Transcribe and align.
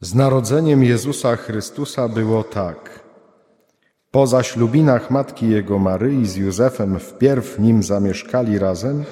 Z 0.00 0.14
narodzeniem 0.14 0.84
Jezusa 0.84 1.36
Chrystusa 1.36 2.08
było 2.08 2.44
tak. 2.44 3.00
Po 4.10 4.26
zaślubinach 4.26 5.10
matki 5.10 5.48
jego 5.48 5.78
Maryi 5.78 6.26
z 6.26 6.36
Józefem 6.36 6.98
wpierw 6.98 7.58
nim 7.58 7.82
zamieszkali 7.82 8.58
razem, 8.58 9.04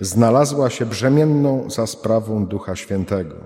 znalazła 0.00 0.70
się 0.70 0.86
brzemienną 0.86 1.70
za 1.70 1.86
sprawą 1.86 2.46
Ducha 2.46 2.76
Świętego. 2.76 3.36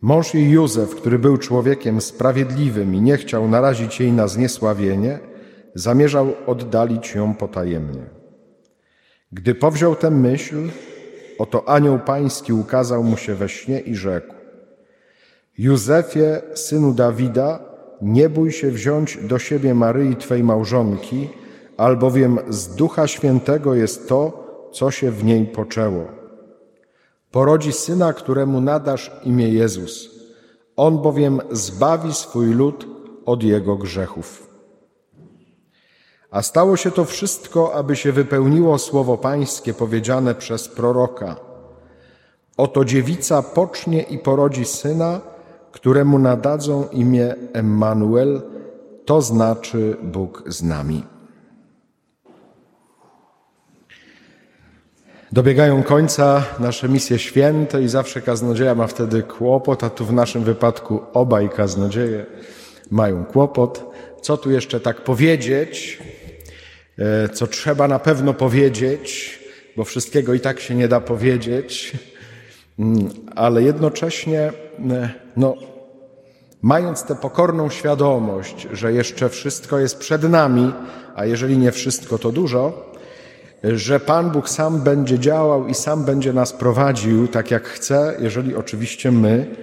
Mąż 0.00 0.34
jej 0.34 0.50
Józef, 0.50 0.94
który 0.94 1.18
był 1.18 1.38
człowiekiem 1.38 2.00
sprawiedliwym 2.00 2.94
i 2.94 3.00
nie 3.00 3.16
chciał 3.16 3.48
narazić 3.48 4.00
jej 4.00 4.12
na 4.12 4.28
zniesławienie, 4.28 5.18
zamierzał 5.74 6.32
oddalić 6.46 7.14
ją 7.14 7.34
potajemnie. 7.34 8.04
Gdy 9.32 9.54
powziął 9.54 9.94
tę 9.94 10.10
myśl, 10.10 10.68
oto 11.38 11.68
anioł 11.68 11.98
pański 11.98 12.52
ukazał 12.52 13.04
mu 13.04 13.16
się 13.16 13.34
we 13.34 13.48
śnie 13.48 13.80
i 13.80 13.94
rzekł: 13.94 14.41
Józefie, 15.58 16.40
synu 16.54 16.92
Dawida, 16.92 17.60
nie 18.02 18.28
bój 18.28 18.52
się 18.52 18.70
wziąć 18.70 19.18
do 19.22 19.38
siebie 19.38 19.74
Maryi 19.74 20.16
Twej 20.16 20.44
małżonki, 20.44 21.28
albowiem 21.76 22.38
z 22.48 22.74
Ducha 22.74 23.06
Świętego 23.06 23.74
jest 23.74 24.08
to, 24.08 24.42
co 24.72 24.90
się 24.90 25.10
w 25.10 25.24
niej 25.24 25.46
poczęło. 25.46 26.04
Porodzi 27.30 27.72
syna, 27.72 28.12
któremu 28.12 28.60
nadasz 28.60 29.10
imię 29.24 29.48
Jezus. 29.48 30.10
On 30.76 30.98
bowiem 30.98 31.40
zbawi 31.50 32.14
swój 32.14 32.46
lud 32.46 32.86
od 33.26 33.42
jego 33.42 33.76
grzechów. 33.76 34.46
A 36.30 36.42
stało 36.42 36.76
się 36.76 36.90
to 36.90 37.04
wszystko, 37.04 37.74
aby 37.74 37.96
się 37.96 38.12
wypełniło 38.12 38.78
słowo 38.78 39.18
Pańskie 39.18 39.74
powiedziane 39.74 40.34
przez 40.34 40.68
proroka. 40.68 41.36
Oto 42.56 42.84
dziewica 42.84 43.42
pocznie 43.42 44.02
i 44.02 44.18
porodzi 44.18 44.64
syna, 44.64 45.20
któremu 45.72 46.18
nadadzą 46.18 46.88
imię 46.92 47.34
Emmanuel, 47.52 48.42
to 49.04 49.22
znaczy 49.22 49.96
Bóg 50.02 50.42
z 50.46 50.62
nami. 50.62 51.04
Dobiegają 55.32 55.82
końca 55.82 56.44
nasze 56.58 56.88
misje 56.88 57.18
święte 57.18 57.82
i 57.82 57.88
zawsze 57.88 58.20
kaznodzieja 58.20 58.74
ma 58.74 58.86
wtedy 58.86 59.22
kłopot, 59.22 59.84
a 59.84 59.90
tu 59.90 60.04
w 60.04 60.12
naszym 60.12 60.44
wypadku 60.44 61.00
obaj 61.12 61.48
kaznodzieje 61.48 62.26
mają 62.90 63.24
kłopot. 63.24 63.92
Co 64.22 64.36
tu 64.36 64.50
jeszcze 64.50 64.80
tak 64.80 65.04
powiedzieć, 65.04 65.98
e, 66.98 67.28
co 67.28 67.46
trzeba 67.46 67.88
na 67.88 67.98
pewno 67.98 68.34
powiedzieć, 68.34 69.38
bo 69.76 69.84
wszystkiego 69.84 70.34
i 70.34 70.40
tak 70.40 70.60
się 70.60 70.74
nie 70.74 70.88
da 70.88 71.00
powiedzieć, 71.00 71.92
ale 73.36 73.62
jednocześnie, 73.62 74.40
e, 74.90 75.10
no, 75.36 75.54
mając 76.62 77.02
tę 77.02 77.14
pokorną 77.14 77.70
świadomość, 77.70 78.68
że 78.72 78.92
jeszcze 78.92 79.28
wszystko 79.28 79.78
jest 79.78 79.98
przed 79.98 80.22
nami, 80.22 80.72
a 81.14 81.24
jeżeli 81.24 81.58
nie 81.58 81.72
wszystko, 81.72 82.18
to 82.18 82.32
dużo, 82.32 82.92
że 83.64 84.00
Pan 84.00 84.30
Bóg 84.30 84.48
sam 84.48 84.80
będzie 84.80 85.18
działał 85.18 85.66
i 85.66 85.74
sam 85.74 86.04
będzie 86.04 86.32
nas 86.32 86.52
prowadził 86.52 87.28
tak, 87.28 87.50
jak 87.50 87.64
chce, 87.64 88.16
jeżeli 88.20 88.54
oczywiście 88.54 89.12
my 89.12 89.56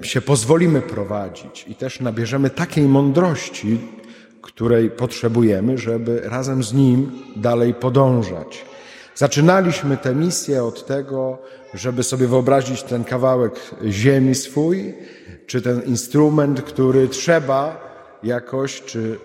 e, 0.00 0.04
się 0.04 0.20
pozwolimy 0.20 0.82
prowadzić 0.82 1.64
i 1.68 1.74
też 1.74 2.00
nabierzemy 2.00 2.50
takiej 2.50 2.84
mądrości, 2.84 3.78
której 4.42 4.90
potrzebujemy, 4.90 5.78
żeby 5.78 6.20
razem 6.24 6.62
z 6.62 6.72
Nim 6.72 7.12
dalej 7.36 7.74
podążać. 7.74 8.64
Zaczynaliśmy 9.18 9.96
tę 9.96 10.14
misję 10.14 10.64
od 10.64 10.86
tego, 10.86 11.38
żeby 11.74 12.02
sobie 12.02 12.26
wyobrazić 12.26 12.82
ten 12.82 13.04
kawałek 13.04 13.60
ziemi 13.84 14.34
swój, 14.34 14.94
czy 15.46 15.62
ten 15.62 15.82
instrument, 15.82 16.62
który 16.62 17.08
trzeba 17.08 17.80
jakoś, 18.22 18.82
czy 18.82 19.18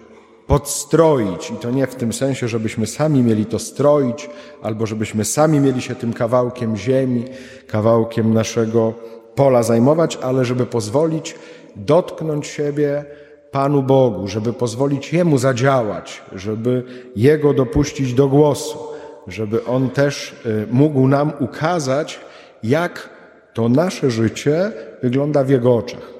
podstroić. 0.47 1.51
I 1.51 1.53
to 1.53 1.71
nie 1.71 1.87
w 1.87 1.95
tym 1.95 2.13
sensie, 2.13 2.47
żebyśmy 2.47 2.87
sami 2.87 3.23
mieli 3.23 3.45
to 3.45 3.59
stroić, 3.59 4.29
albo 4.61 4.85
żebyśmy 4.85 5.25
sami 5.25 5.59
mieli 5.59 5.81
się 5.81 5.95
tym 5.95 6.13
kawałkiem 6.13 6.77
ziemi, 6.77 7.25
kawałkiem 7.67 8.33
naszego 8.33 8.93
pola 9.35 9.63
zajmować, 9.63 10.17
ale 10.17 10.45
żeby 10.45 10.65
pozwolić 10.65 11.35
dotknąć 11.75 12.47
siebie 12.47 13.05
Panu 13.51 13.83
Bogu, 13.83 14.27
żeby 14.27 14.53
pozwolić 14.53 15.13
Jemu 15.13 15.37
zadziałać, 15.37 16.21
żeby 16.35 16.83
Jego 17.15 17.53
dopuścić 17.53 18.13
do 18.13 18.27
głosu, 18.27 18.92
żeby 19.27 19.65
On 19.65 19.89
też 19.89 20.35
y, 20.45 20.67
mógł 20.71 21.07
nam 21.07 21.31
ukazać, 21.39 22.19
jak 22.63 23.09
to 23.53 23.69
nasze 23.69 24.11
życie 24.11 24.71
wygląda 25.03 25.43
w 25.43 25.49
Jego 25.49 25.75
oczach. 25.75 26.13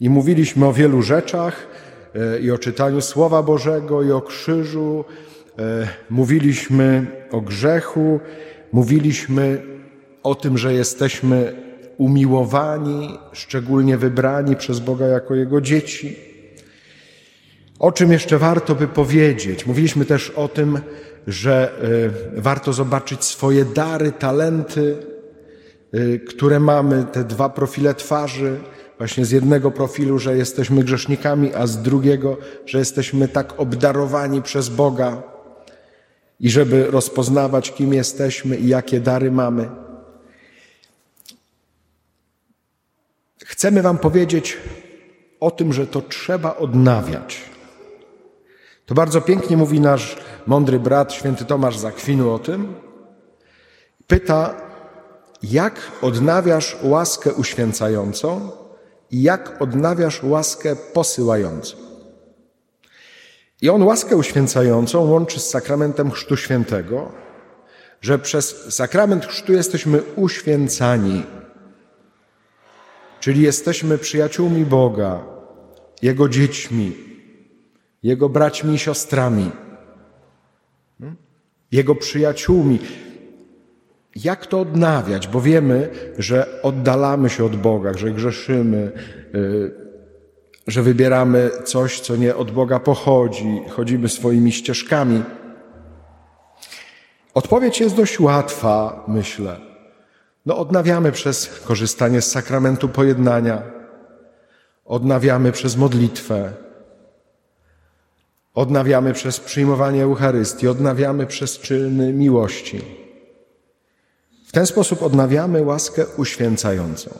I 0.00 0.10
mówiliśmy 0.10 0.66
o 0.66 0.72
wielu 0.72 1.02
rzeczach, 1.02 1.66
E, 2.14 2.40
i 2.40 2.50
o 2.50 2.58
czytaniu 2.58 3.00
Słowa 3.00 3.42
Bożego, 3.42 4.02
i 4.02 4.10
o 4.10 4.20
krzyżu. 4.20 5.04
E, 5.58 5.88
mówiliśmy 6.10 7.06
o 7.30 7.40
grzechu, 7.40 8.20
mówiliśmy 8.72 9.62
o 10.22 10.34
tym, 10.34 10.58
że 10.58 10.74
jesteśmy 10.74 11.52
umiłowani, 11.98 13.18
szczególnie 13.32 13.96
wybrani 13.96 14.56
przez 14.56 14.80
Boga 14.80 15.06
jako 15.06 15.34
Jego 15.34 15.60
dzieci. 15.60 16.16
O 17.78 17.92
czym 17.92 18.12
jeszcze 18.12 18.38
warto 18.38 18.74
by 18.74 18.88
powiedzieć? 18.88 19.66
Mówiliśmy 19.66 20.04
też 20.04 20.30
o 20.30 20.48
tym, 20.48 20.78
że 21.26 21.72
e, 22.36 22.40
warto 22.40 22.72
zobaczyć 22.72 23.24
swoje 23.24 23.64
dary, 23.64 24.12
talenty, 24.12 24.96
które 26.28 26.60
mamy, 26.60 27.04
te 27.12 27.24
dwa 27.24 27.48
profile 27.48 27.94
twarzy, 27.94 28.60
właśnie 28.98 29.24
z 29.24 29.30
jednego 29.30 29.70
profilu, 29.70 30.18
że 30.18 30.36
jesteśmy 30.36 30.84
grzesznikami, 30.84 31.54
a 31.54 31.66
z 31.66 31.82
drugiego, 31.82 32.36
że 32.66 32.78
jesteśmy 32.78 33.28
tak 33.28 33.60
obdarowani 33.60 34.42
przez 34.42 34.68
Boga 34.68 35.22
i 36.40 36.50
żeby 36.50 36.90
rozpoznawać, 36.90 37.72
kim 37.72 37.94
jesteśmy 37.94 38.56
i 38.56 38.68
jakie 38.68 39.00
dary 39.00 39.30
mamy. 39.30 39.68
Chcemy 43.44 43.82
Wam 43.82 43.98
powiedzieć 43.98 44.56
o 45.40 45.50
tym, 45.50 45.72
że 45.72 45.86
to 45.86 46.00
trzeba 46.00 46.56
odnawiać. 46.56 47.42
To 48.86 48.94
bardzo 48.94 49.20
pięknie 49.20 49.56
mówi 49.56 49.80
nasz 49.80 50.16
mądry 50.46 50.80
brat, 50.80 51.12
święty 51.12 51.44
Tomasz 51.44 51.78
Zakwinu 51.78 52.30
o 52.30 52.38
tym. 52.38 52.74
Pyta, 54.06 54.54
jak 55.42 55.74
odnawiasz 56.02 56.76
łaskę 56.82 57.32
uświęcającą, 57.32 58.50
i 59.14 59.22
jak 59.22 59.62
odnawiasz 59.62 60.22
łaskę 60.22 60.76
posyłającą. 60.76 61.76
I 63.62 63.68
on 63.70 63.82
łaskę 63.82 64.16
uświęcającą 64.16 65.10
łączy 65.10 65.40
z 65.40 65.50
sakramentem 65.50 66.10
Chrztu 66.10 66.36
Świętego, 66.36 67.12
że 68.00 68.18
przez 68.18 68.74
sakrament 68.74 69.26
chrztu 69.26 69.52
jesteśmy 69.52 70.02
uświęcani, 70.16 71.22
czyli 73.20 73.42
jesteśmy 73.42 73.98
przyjaciółmi 73.98 74.64
Boga, 74.64 75.24
Jego 76.02 76.28
dziećmi, 76.28 76.96
Jego 78.02 78.28
braćmi 78.28 78.74
i 78.74 78.78
siostrami? 78.78 79.50
Jego 81.74 81.94
przyjaciółmi. 81.94 82.78
Jak 84.16 84.46
to 84.46 84.60
odnawiać? 84.60 85.28
Bo 85.28 85.40
wiemy, 85.40 85.88
że 86.18 86.62
oddalamy 86.62 87.30
się 87.30 87.44
od 87.44 87.56
Boga, 87.56 87.94
że 87.94 88.10
grzeszymy, 88.10 88.92
y, 89.34 89.70
że 90.66 90.82
wybieramy 90.82 91.50
coś, 91.64 92.00
co 92.00 92.16
nie 92.16 92.36
od 92.36 92.50
Boga 92.50 92.80
pochodzi, 92.80 93.60
chodzimy 93.70 94.08
swoimi 94.08 94.52
ścieżkami. 94.52 95.22
Odpowiedź 97.34 97.80
jest 97.80 97.96
dość 97.96 98.20
łatwa, 98.20 99.04
myślę. 99.08 99.56
No, 100.46 100.58
odnawiamy 100.58 101.12
przez 101.12 101.60
korzystanie 101.64 102.22
z 102.22 102.30
sakramentu 102.30 102.88
pojednania, 102.88 103.62
odnawiamy 104.84 105.52
przez 105.52 105.76
modlitwę, 105.76 106.52
odnawiamy 108.54 109.12
przez 109.12 109.40
przyjmowanie 109.40 110.02
Eucharystii, 110.02 110.68
odnawiamy 110.68 111.26
przez 111.26 111.58
czyny 111.58 112.12
miłości 112.12 113.04
ten 114.54 114.66
sposób 114.66 115.02
odnawiamy 115.02 115.62
łaskę 115.62 116.06
uświęcającą. 116.16 117.10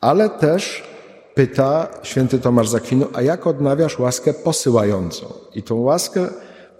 Ale 0.00 0.30
też 0.30 0.82
pyta 1.34 1.88
święty 2.02 2.38
Tomasz 2.38 2.68
Zakwinu, 2.68 3.08
a 3.12 3.22
jak 3.22 3.46
odnawiasz 3.46 3.98
łaskę 3.98 4.34
posyłającą? 4.34 5.32
I 5.54 5.62
tą 5.62 5.80
łaskę 5.80 6.28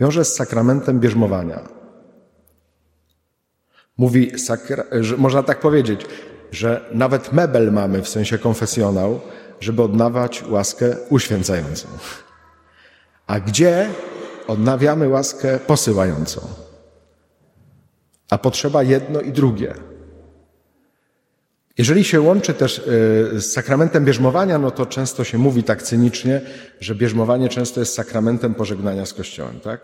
wiąże 0.01 0.25
z 0.25 0.35
sakramentem 0.35 1.01
bierzmowania. 1.01 1.61
Mówi, 3.99 4.33
że 5.01 5.17
można 5.17 5.43
tak 5.43 5.61
powiedzieć, 5.61 6.07
że 6.51 6.85
nawet 6.93 7.33
mebel 7.33 7.73
mamy 7.73 8.03
w 8.03 8.09
sensie 8.09 8.39
konfesjonał, 8.39 9.21
żeby 9.61 9.83
odnawiać 9.83 10.45
łaskę 10.49 10.97
uświęcającą. 11.11 11.89
A 13.33 13.41
gdzie 13.41 13.89
odnawiamy 14.49 15.09
łaskę 15.09 15.59
posyłającą? 15.59 16.41
a 18.33 18.39
potrzeba 18.39 18.83
jedno 18.83 19.21
i 19.21 19.33
drugie. 19.33 19.75
Jeżeli 21.79 22.05
się 22.05 22.21
łączy 22.21 22.55
też 22.55 22.79
y, 22.79 22.83
z 23.41 23.53
sakramentem 23.53 24.05
bierzmowania, 24.05 24.59
no 24.59 24.71
to 24.71 24.87
często 24.87 25.25
się 25.25 25.39
mówi 25.39 25.63
tak 25.63 25.83
cynicznie, 25.83 26.41
że 26.81 26.95
bierzmowanie 26.95 27.49
często 27.49 27.81
jest 27.81 27.95
sakramentem 27.95 28.55
pożegnania 28.55 29.07
z 29.07 29.15
Kościołem, 29.15 29.61
tak? 29.61 29.81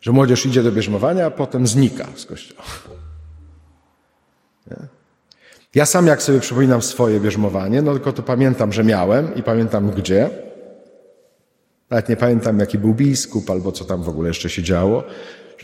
Że 0.00 0.12
młodzież 0.12 0.46
idzie 0.46 0.62
do 0.62 0.72
bierzmowania, 0.72 1.26
a 1.26 1.30
potem 1.30 1.66
znika 1.66 2.06
z 2.16 2.26
Kościoła. 2.26 2.62
Ja 5.74 5.86
sam 5.86 6.06
jak 6.06 6.22
sobie 6.22 6.40
przypominam 6.40 6.82
swoje 6.82 7.20
bierzmowanie, 7.20 7.82
no 7.82 7.92
tylko 7.92 8.12
to 8.12 8.22
pamiętam, 8.22 8.72
że 8.72 8.84
miałem 8.84 9.34
i 9.34 9.42
pamiętam 9.42 9.90
gdzie. 9.90 10.49
Nawet 11.90 12.08
nie 12.08 12.16
pamiętam, 12.16 12.58
jaki 12.58 12.78
był 12.78 12.94
biskup 12.94 13.50
albo 13.50 13.72
co 13.72 13.84
tam 13.84 14.02
w 14.02 14.08
ogóle 14.08 14.28
jeszcze 14.28 14.50
się 14.50 14.62
działo, 14.62 15.04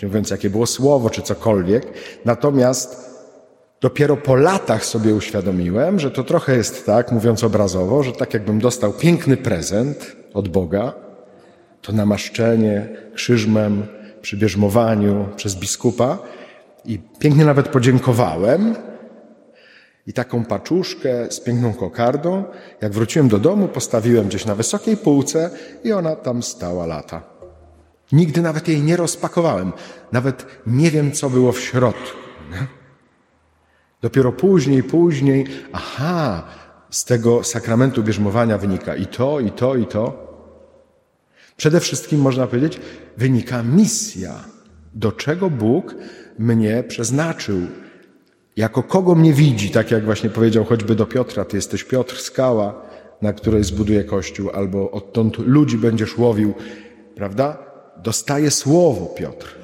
nie 0.03 0.09
mówiąc, 0.09 0.31
jakie 0.31 0.51
było 0.51 0.67
słowo 0.67 1.11
czy 1.11 1.23
cokolwiek. 1.23 1.87
Natomiast 2.25 3.11
dopiero 3.81 4.17
po 4.17 4.37
latach 4.37 4.85
sobie 4.85 5.15
uświadomiłem, 5.15 6.01
że 6.01 6.11
to 6.11 6.25
trochę 6.25 6.57
jest 6.57 6.87
tak, 6.87 7.13
mówiąc 7.13 7.45
obrazowo, 7.45 8.03
że 8.03 8.13
tak 8.13 8.35
jakbym 8.35 8.61
dostał 8.61 8.93
piękny 8.93 9.37
prezent 9.37 10.17
od 10.35 10.49
Boga, 10.49 10.93
to 11.83 11.93
namaszczenie 11.93 12.89
krzyżmem 13.15 13.87
przy 14.23 14.37
bierzmowaniu 14.37 15.29
przez 15.37 15.55
biskupa 15.55 16.19
i 16.85 16.99
pięknie 17.19 17.45
nawet 17.45 17.69
podziękowałem, 17.69 18.75
i 20.07 20.13
taką 20.13 20.45
paczuszkę 20.45 21.31
z 21.31 21.41
piękną 21.41 21.75
kokardą, 21.75 22.45
jak 22.81 22.93
wróciłem 22.93 23.29
do 23.29 23.39
domu, 23.39 23.69
postawiłem 23.69 24.29
gdzieś 24.29 24.45
na 24.45 24.55
wysokiej 24.55 24.97
półce 24.97 25.51
i 25.85 25.93
ona 25.93 26.17
tam 26.17 26.43
stała 26.43 26.87
lata. 26.87 27.23
Nigdy 28.13 28.43
nawet 28.43 28.69
jej 28.69 28.83
nie 28.83 28.97
rozpakowałem. 28.97 29.73
Nawet 30.13 30.47
nie 30.67 30.91
wiem, 30.91 31.13
co 31.13 31.31
było 31.31 31.53
w 31.53 31.61
środku. 31.61 32.19
Dopiero 34.03 34.33
później, 34.33 34.83
później, 34.83 35.47
aha, 35.73 36.45
z 36.91 37.05
tego 37.05 37.45
sakramentu 37.45 38.03
bierzmowania 38.03 38.59
wynika 38.59 38.97
i 38.97 39.07
to, 39.07 39.41
i 39.41 39.51
to, 39.51 39.77
i 39.77 39.87
to. 39.87 40.27
Przede 41.57 41.81
wszystkim 41.81 42.21
można 42.21 42.47
powiedzieć, 42.47 42.81
wynika 43.17 43.63
misja, 43.63 44.45
do 44.95 45.13
czego 45.13 45.51
Bóg 45.51 45.95
mnie 46.39 46.85
przeznaczył, 46.89 47.61
jako 48.57 48.83
kogo 48.83 49.15
mnie 49.15 49.33
widzi, 49.33 49.71
tak 49.71 49.91
jak 49.91 50.05
właśnie 50.05 50.31
powiedział 50.31 50.65
choćby 50.65 50.95
do 50.95 51.07
Piotra, 51.07 51.45
ty 51.45 51.57
jesteś 51.57 51.85
Piotr, 51.85 52.21
skała, 52.21 52.83
na 53.23 53.33
której 53.33 53.65
zbuduje 53.65 54.05
Kościół, 54.05 54.51
albo 54.51 54.91
odtąd 54.91 55.39
ludzi 55.39 55.79
będziesz 55.79 56.19
łowił, 56.19 56.55
prawda? 57.15 57.59
Dostaje 58.03 58.51
słowo 58.51 59.07
Piotr. 59.07 59.55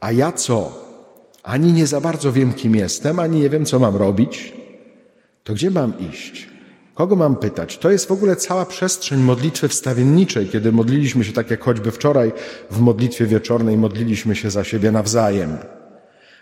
A 0.00 0.12
ja 0.12 0.32
co? 0.32 0.86
Ani 1.42 1.72
nie 1.72 1.86
za 1.86 2.00
bardzo 2.00 2.32
wiem, 2.32 2.52
kim 2.52 2.76
jestem, 2.76 3.18
ani 3.18 3.40
nie 3.40 3.50
wiem, 3.50 3.64
co 3.64 3.78
mam 3.78 3.96
robić. 3.96 4.52
To 5.44 5.54
gdzie 5.54 5.70
mam 5.70 5.92
iść? 6.12 6.48
Kogo 6.94 7.16
mam 7.16 7.36
pytać? 7.36 7.78
To 7.78 7.90
jest 7.90 8.08
w 8.08 8.12
ogóle 8.12 8.36
cała 8.36 8.66
przestrzeń 8.66 9.20
modlitwy 9.20 9.68
wstawienniczej, 9.68 10.48
kiedy 10.48 10.72
modliliśmy 10.72 11.24
się, 11.24 11.32
tak 11.32 11.50
jak 11.50 11.62
choćby 11.62 11.90
wczoraj 11.90 12.32
w 12.70 12.80
modlitwie 12.80 13.26
wieczornej, 13.26 13.76
modliliśmy 13.76 14.36
się 14.36 14.50
za 14.50 14.64
siebie 14.64 14.90
nawzajem 14.92 15.58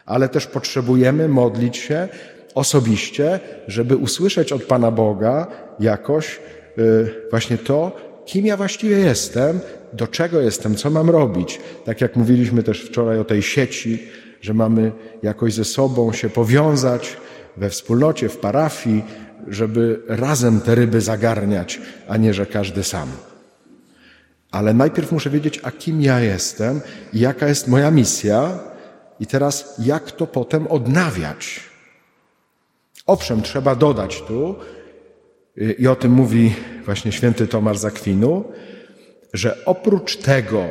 ale 0.06 0.28
też 0.28 0.46
potrzebujemy 0.46 1.28
modlić 1.28 1.76
się 1.76 2.08
osobiście, 2.54 3.40
żeby 3.68 3.96
usłyszeć 3.96 4.52
od 4.52 4.62
Pana 4.62 4.90
Boga 4.90 5.46
jakoś 5.80 6.40
y, 6.78 7.14
właśnie 7.30 7.58
to, 7.58 7.96
kim 8.26 8.46
ja 8.46 8.56
właściwie 8.56 8.96
jestem, 8.96 9.60
do 9.92 10.06
czego 10.06 10.40
jestem, 10.40 10.74
co 10.74 10.90
mam 10.90 11.10
robić. 11.10 11.60
Tak 11.84 12.00
jak 12.00 12.16
mówiliśmy 12.16 12.62
też 12.62 12.80
wczoraj 12.82 13.18
o 13.18 13.24
tej 13.24 13.42
sieci, 13.42 14.02
że 14.40 14.54
mamy 14.54 14.92
jakoś 15.22 15.54
ze 15.54 15.64
sobą 15.64 16.12
się 16.12 16.30
powiązać 16.30 17.16
we 17.56 17.70
wspólnocie, 17.70 18.28
w 18.28 18.36
parafii, 18.36 19.04
żeby 19.48 20.02
razem 20.08 20.60
te 20.60 20.74
ryby 20.74 21.00
zagarniać, 21.00 21.80
a 22.08 22.16
nie, 22.16 22.34
że 22.34 22.46
każdy 22.46 22.84
sam. 22.84 23.08
Ale 24.50 24.74
najpierw 24.74 25.12
muszę 25.12 25.30
wiedzieć, 25.30 25.60
a 25.62 25.70
kim 25.70 26.02
ja 26.02 26.20
jestem 26.20 26.80
i 27.12 27.20
jaka 27.20 27.48
jest 27.48 27.68
moja 27.68 27.90
misja, 27.90 28.58
i 29.20 29.26
teraz 29.26 29.74
jak 29.78 30.12
to 30.12 30.26
potem 30.26 30.66
odnawiać? 30.66 31.60
Owszem, 33.06 33.42
trzeba 33.42 33.74
dodać 33.74 34.22
tu, 34.22 34.54
y, 35.58 35.72
i 35.72 35.86
o 35.86 35.96
tym 35.96 36.12
mówi 36.12 36.54
właśnie 36.84 37.12
święty 37.12 37.46
Tomasz 37.46 37.78
Zakwinu, 37.78 38.44
że 39.32 39.64
oprócz 39.64 40.16
tego, 40.16 40.64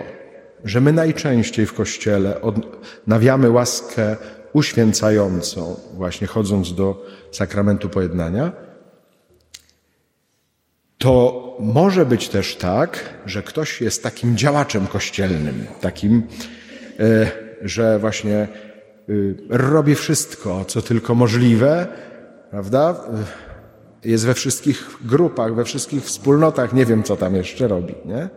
że 0.63 0.81
my 0.81 0.93
najczęściej 0.93 1.65
w 1.65 1.73
Kościele 1.73 2.41
odnawiamy 2.41 3.49
łaskę 3.49 4.15
uświęcającą, 4.53 5.75
właśnie 5.93 6.27
chodząc 6.27 6.75
do 6.75 7.05
sakramentu 7.31 7.89
pojednania, 7.89 8.51
to 10.97 11.43
może 11.59 12.05
być 12.05 12.29
też 12.29 12.55
tak, 12.55 13.13
że 13.25 13.43
ktoś 13.43 13.81
jest 13.81 14.03
takim 14.03 14.37
działaczem 14.37 14.87
kościelnym, 14.87 15.65
takim 15.81 16.23
e, 16.99 17.31
że 17.63 17.99
właśnie 17.99 18.47
y, 19.09 19.35
robi 19.49 19.95
wszystko, 19.95 20.65
co 20.65 20.81
tylko 20.81 21.15
możliwe, 21.15 21.87
prawda? 22.51 22.95
Jest 24.03 24.25
we 24.25 24.33
wszystkich 24.33 24.89
grupach, 25.01 25.55
we 25.55 25.63
wszystkich 25.63 26.03
wspólnotach, 26.03 26.73
nie 26.73 26.85
wiem, 26.85 27.03
co 27.03 27.15
tam 27.15 27.35
jeszcze 27.35 27.67
robi, 27.67 27.95
nie? 28.05 28.29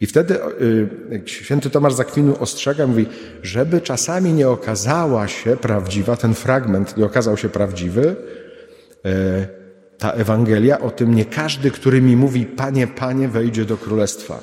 I 0.00 0.06
wtedy 0.06 0.34
y, 0.60 1.22
święty 1.26 1.70
Tomasz 1.70 1.94
Zakwinu 1.94 2.36
ostrzega, 2.40 2.86
mówi, 2.86 3.06
żeby 3.42 3.80
czasami 3.80 4.32
nie 4.32 4.48
okazała 4.48 5.28
się 5.28 5.56
prawdziwa, 5.56 6.16
ten 6.16 6.34
fragment 6.34 6.96
nie 6.96 7.04
okazał 7.04 7.36
się 7.36 7.48
prawdziwy, 7.48 8.16
ta 9.98 10.12
Ewangelia 10.12 10.80
o 10.80 10.90
tym, 10.90 11.14
nie 11.14 11.24
każdy, 11.24 11.70
który 11.70 12.00
mi 12.00 12.16
mówi, 12.16 12.46
Panie, 12.46 12.86
Panie, 12.86 13.28
wejdzie 13.28 13.64
do 13.64 13.76
Królestwa. 13.76 14.40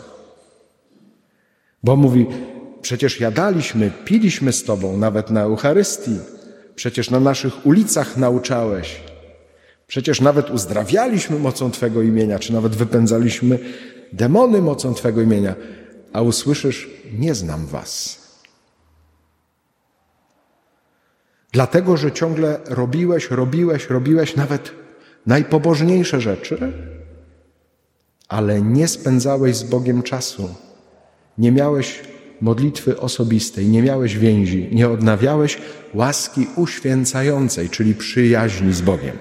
Bo 1.83 1.95
mówi, 1.95 2.27
Przecież 2.85 3.19
jadaliśmy, 3.19 3.91
piliśmy 4.05 4.53
z 4.53 4.63
Tobą 4.63 4.97
nawet 4.97 5.29
na 5.29 5.41
Eucharystii. 5.41 6.19
Przecież 6.75 7.09
na 7.09 7.19
naszych 7.19 7.65
ulicach 7.65 8.17
nauczałeś. 8.17 9.01
Przecież 9.87 10.21
nawet 10.21 10.49
uzdrawialiśmy 10.49 11.39
mocą 11.39 11.71
Twego 11.71 12.01
imienia, 12.01 12.39
czy 12.39 12.53
nawet 12.53 12.75
wypędzaliśmy 12.75 13.59
demony 14.13 14.61
mocą 14.61 14.93
Twego 14.93 15.21
imienia. 15.21 15.55
A 16.13 16.21
usłyszysz, 16.21 16.89
nie 17.13 17.35
znam 17.35 17.65
Was. 17.65 18.19
Dlatego, 21.51 21.97
że 21.97 22.11
ciągle 22.11 22.59
robiłeś, 22.65 23.31
robiłeś, 23.31 23.89
robiłeś 23.89 24.35
nawet 24.35 24.71
najpobożniejsze 25.25 26.21
rzeczy, 26.21 26.73
ale 28.27 28.61
nie 28.61 28.87
spędzałeś 28.87 29.55
z 29.55 29.63
Bogiem 29.63 30.03
czasu. 30.03 30.55
Nie 31.37 31.51
miałeś 31.51 32.14
modlitwy 32.41 32.99
osobistej, 32.99 33.67
nie 33.67 33.81
miałeś 33.81 34.17
więzi, 34.17 34.69
nie 34.71 34.89
odnawiałeś 34.89 35.57
łaski 35.93 36.47
uświęcającej, 36.55 37.69
czyli 37.69 37.95
przyjaźni 37.95 38.73
z 38.73 38.81
Bogiem. 38.81 39.17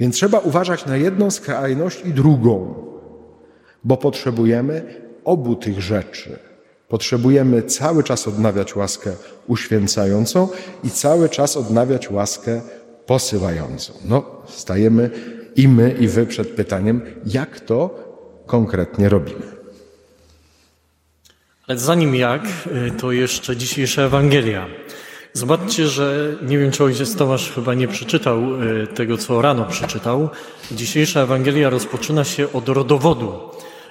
Więc 0.00 0.14
trzeba 0.16 0.38
uważać 0.38 0.86
na 0.86 0.96
jedną 0.96 1.30
skrajność 1.30 2.02
i 2.04 2.12
drugą, 2.12 2.74
bo 3.84 3.96
potrzebujemy 3.96 4.82
obu 5.24 5.56
tych 5.56 5.80
rzeczy. 5.80 6.38
Potrzebujemy 6.88 7.62
cały 7.62 8.02
czas 8.04 8.28
odnawiać 8.28 8.76
łaskę 8.76 9.12
uświęcającą 9.46 10.48
i 10.84 10.90
cały 10.90 11.28
czas 11.28 11.56
odnawiać 11.56 12.10
łaskę 12.10 12.60
posyłającą. 13.06 13.92
No, 14.04 14.42
stajemy 14.48 15.10
i 15.56 15.68
my, 15.68 15.96
i 16.00 16.08
wy 16.08 16.26
przed 16.26 16.48
pytaniem, 16.48 17.00
jak 17.26 17.60
to 17.60 17.90
konkretnie 18.46 19.08
robimy. 19.08 19.59
Ale 21.70 21.78
zanim 21.78 22.14
jak, 22.14 22.42
y, 22.46 22.90
to 22.90 23.12
jeszcze 23.12 23.56
dzisiejsza 23.56 24.02
Ewangelia. 24.02 24.66
Zobaczcie, 25.32 25.86
że 25.86 26.36
nie 26.42 26.58
wiem, 26.58 26.70
czy 26.70 26.84
ojciec 26.84 27.16
Tomasz 27.16 27.52
chyba 27.52 27.74
nie 27.74 27.88
przeczytał 27.88 28.62
y, 28.62 28.86
tego, 28.86 29.16
co 29.16 29.42
rano 29.42 29.64
przeczytał. 29.64 30.28
Dzisiejsza 30.72 31.20
Ewangelia 31.20 31.70
rozpoczyna 31.70 32.24
się 32.24 32.52
od 32.52 32.68
rodowodu 32.68 33.32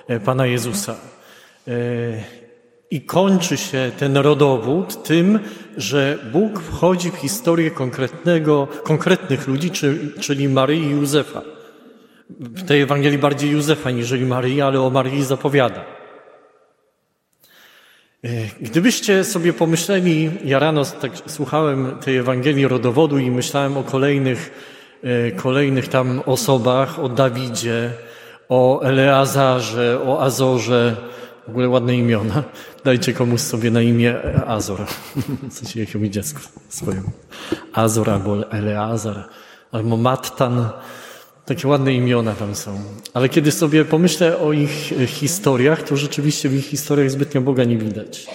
y, 0.09 0.19
Pana 0.19 0.45
Jezusa. 0.45 0.95
I 2.91 3.01
kończy 3.01 3.57
się 3.57 3.91
ten 3.97 4.17
rodowód 4.17 5.03
tym, 5.03 5.39
że 5.77 6.17
Bóg 6.31 6.59
wchodzi 6.59 7.11
w 7.11 7.15
historię 7.15 7.71
konkretnego, 7.71 8.67
konkretnych 8.83 9.47
ludzi, 9.47 9.71
czyli 10.19 10.49
Maryi 10.49 10.81
i 10.83 10.89
Józefa. 10.89 11.41
W 12.39 12.63
tej 12.63 12.81
Ewangelii 12.81 13.17
bardziej 13.19 13.51
Józefa 13.51 13.91
niżeli 13.91 14.25
Maryi, 14.25 14.61
ale 14.61 14.81
o 14.81 14.89
Maryi 14.89 15.23
zapowiada. 15.23 15.98
E, 18.23 18.29
gdybyście 18.61 19.23
sobie 19.23 19.53
pomyśleli, 19.53 20.31
ja 20.45 20.59
rano 20.59 20.85
tak 20.85 21.11
słuchałem 21.25 21.97
tej 22.05 22.17
Ewangelii 22.17 22.67
rodowodu 22.67 23.17
i 23.17 23.31
myślałem 23.31 23.77
o 23.77 23.83
kolejnych, 23.83 24.51
e, 25.03 25.31
kolejnych 25.31 25.87
tam 25.87 26.21
osobach, 26.25 26.99
o 26.99 27.09
Dawidzie, 27.09 27.91
o 28.49 28.81
Eleazarze, 28.81 29.99
o 30.05 30.21
Azorze, 30.21 30.95
w 31.47 31.49
ogóle 31.49 31.69
ładne 31.69 31.95
imiona, 31.95 32.43
dajcie 32.83 33.13
komuś 33.13 33.41
sobie 33.41 33.71
na 33.71 33.81
imię 33.81 34.15
Azor. 34.47 34.85
W 35.49 35.53
sensie 35.53 35.79
jakiemuś 35.79 36.09
dziecku 36.09 36.39
swojemu. 36.69 37.11
Azor 37.73 38.09
albo 38.09 38.51
Eleazar, 38.51 39.29
albo 39.71 39.97
Mattan. 39.97 40.69
Takie 41.49 41.67
ładne 41.67 41.93
imiona 41.93 42.33
tam 42.35 42.55
są. 42.55 42.79
Ale 43.13 43.29
kiedy 43.29 43.51
sobie 43.51 43.85
pomyślę 43.85 44.37
o 44.37 44.53
ich 44.53 44.93
historiach, 45.07 45.83
to 45.83 45.97
rzeczywiście 45.97 46.49
w 46.49 46.55
ich 46.55 46.65
historiach 46.65 47.11
zbytnio 47.11 47.41
Boga 47.41 47.63
nie 47.63 47.77
widać. 47.77 48.27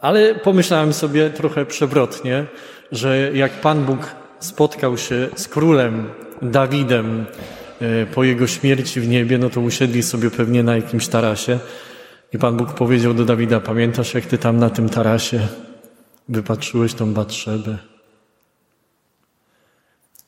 Ale 0.00 0.34
pomyślałem 0.34 0.92
sobie 0.92 1.30
trochę 1.30 1.66
przewrotnie, 1.66 2.46
że 2.92 3.30
jak 3.34 3.52
Pan 3.52 3.84
Bóg 3.84 4.14
spotkał 4.38 4.98
się 4.98 5.28
z 5.36 5.48
królem 5.48 6.08
Dawidem 6.42 7.26
e, 7.80 8.06
po 8.06 8.24
jego 8.24 8.46
śmierci 8.46 9.00
w 9.00 9.08
niebie, 9.08 9.38
no 9.38 9.50
to 9.50 9.60
usiedli 9.60 10.02
sobie 10.02 10.30
pewnie 10.30 10.62
na 10.62 10.76
jakimś 10.76 11.08
tarasie 11.08 11.58
i 12.32 12.38
Pan 12.38 12.56
Bóg 12.56 12.72
powiedział 12.74 13.14
do 13.14 13.24
Dawida, 13.24 13.60
pamiętasz 13.60 14.14
jak 14.14 14.26
ty 14.26 14.38
tam 14.38 14.58
na 14.58 14.70
tym 14.70 14.88
tarasie 14.88 15.48
wypatrzyłeś 16.28 16.94
tą 16.94 17.14
Batrzebę? 17.14 17.89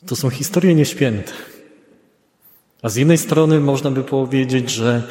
To 0.06 0.16
są 0.16 0.30
historie 0.30 0.74
nieświęte. 0.74 1.32
A 2.82 2.88
z 2.88 2.96
jednej 2.96 3.18
strony 3.18 3.60
można 3.60 3.90
by 3.90 4.04
powiedzieć, 4.04 4.70
że 4.70 5.02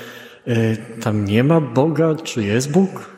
y, 0.48 0.78
tam 1.02 1.26
nie 1.26 1.44
ma 1.44 1.62
Boga, 1.62 2.16
czy 2.16 2.44
jest 2.44 2.72
Bóg? 2.72 3.12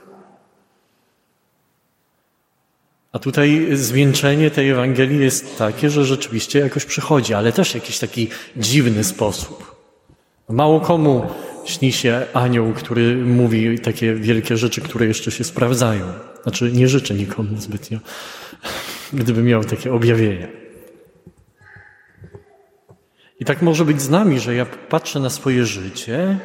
A 3.12 3.20
tutaj 3.20 3.68
zwieńczenie 3.74 4.52
tej 4.52 4.70
Ewangelii 4.70 5.20
jest 5.20 5.58
takie, 5.58 5.90
że 5.90 6.06
rzeczywiście 6.06 6.60
jakoś 6.60 6.86
przychodzi, 6.86 7.34
ale 7.34 7.52
też 7.52 7.76
jakiś 7.76 8.00
taki 8.00 8.28
dziwny 8.58 9.04
sposób. 9.04 9.76
Mało 10.50 10.80
komu 10.80 11.26
śni 11.66 11.92
się 11.92 12.26
anioł, 12.34 12.74
który 12.74 13.16
mówi 13.16 13.80
takie 13.80 14.14
wielkie 14.14 14.58
rzeczy, 14.58 14.82
które 14.82 15.06
jeszcze 15.06 15.32
się 15.32 15.44
sprawdzają. 15.44 16.06
Znaczy, 16.44 16.72
nie 16.72 16.88
życzę 16.88 17.14
nikomu 17.14 17.58
zbytnio, 17.58 18.00
gdyby 19.14 19.44
miał 19.44 19.64
takie 19.64 19.94
objawienia. 19.94 20.63
I 23.44 23.46
tak 23.46 23.62
może 23.62 23.86
być 23.86 24.02
z 24.02 24.10
nami, 24.10 24.40
że 24.40 24.56
ja 24.56 24.66
patrzę 24.66 25.20
na 25.20 25.30
swoje 25.30 25.66
życie, 25.66 26.40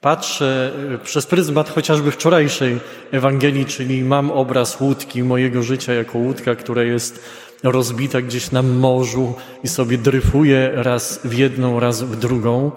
patrzę 0.00 0.72
e, 0.94 0.98
przez 0.98 1.26
pryzmat 1.26 1.70
chociażby 1.70 2.10
wczorajszej 2.10 2.80
Ewangelii, 3.10 3.66
czyli 3.66 4.04
mam 4.04 4.30
obraz 4.30 4.80
łódki, 4.80 5.22
mojego 5.22 5.62
życia 5.62 5.94
jako 5.94 6.18
łódka, 6.18 6.54
która 6.54 6.82
jest 6.82 7.24
rozbita 7.62 8.22
gdzieś 8.22 8.50
na 8.50 8.62
morzu 8.62 9.34
i 9.64 9.68
sobie 9.68 9.98
dryfuje 9.98 10.70
raz 10.74 11.20
w 11.24 11.38
jedną, 11.38 11.80
raz 11.80 12.02
w 12.02 12.16
drugą 12.16 12.72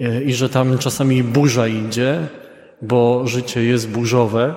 e, 0.00 0.22
i 0.22 0.34
że 0.34 0.48
tam 0.48 0.78
czasami 0.78 1.22
burza 1.22 1.66
idzie, 1.68 2.26
bo 2.82 3.26
życie 3.26 3.64
jest 3.64 3.88
burzowe. 3.88 4.54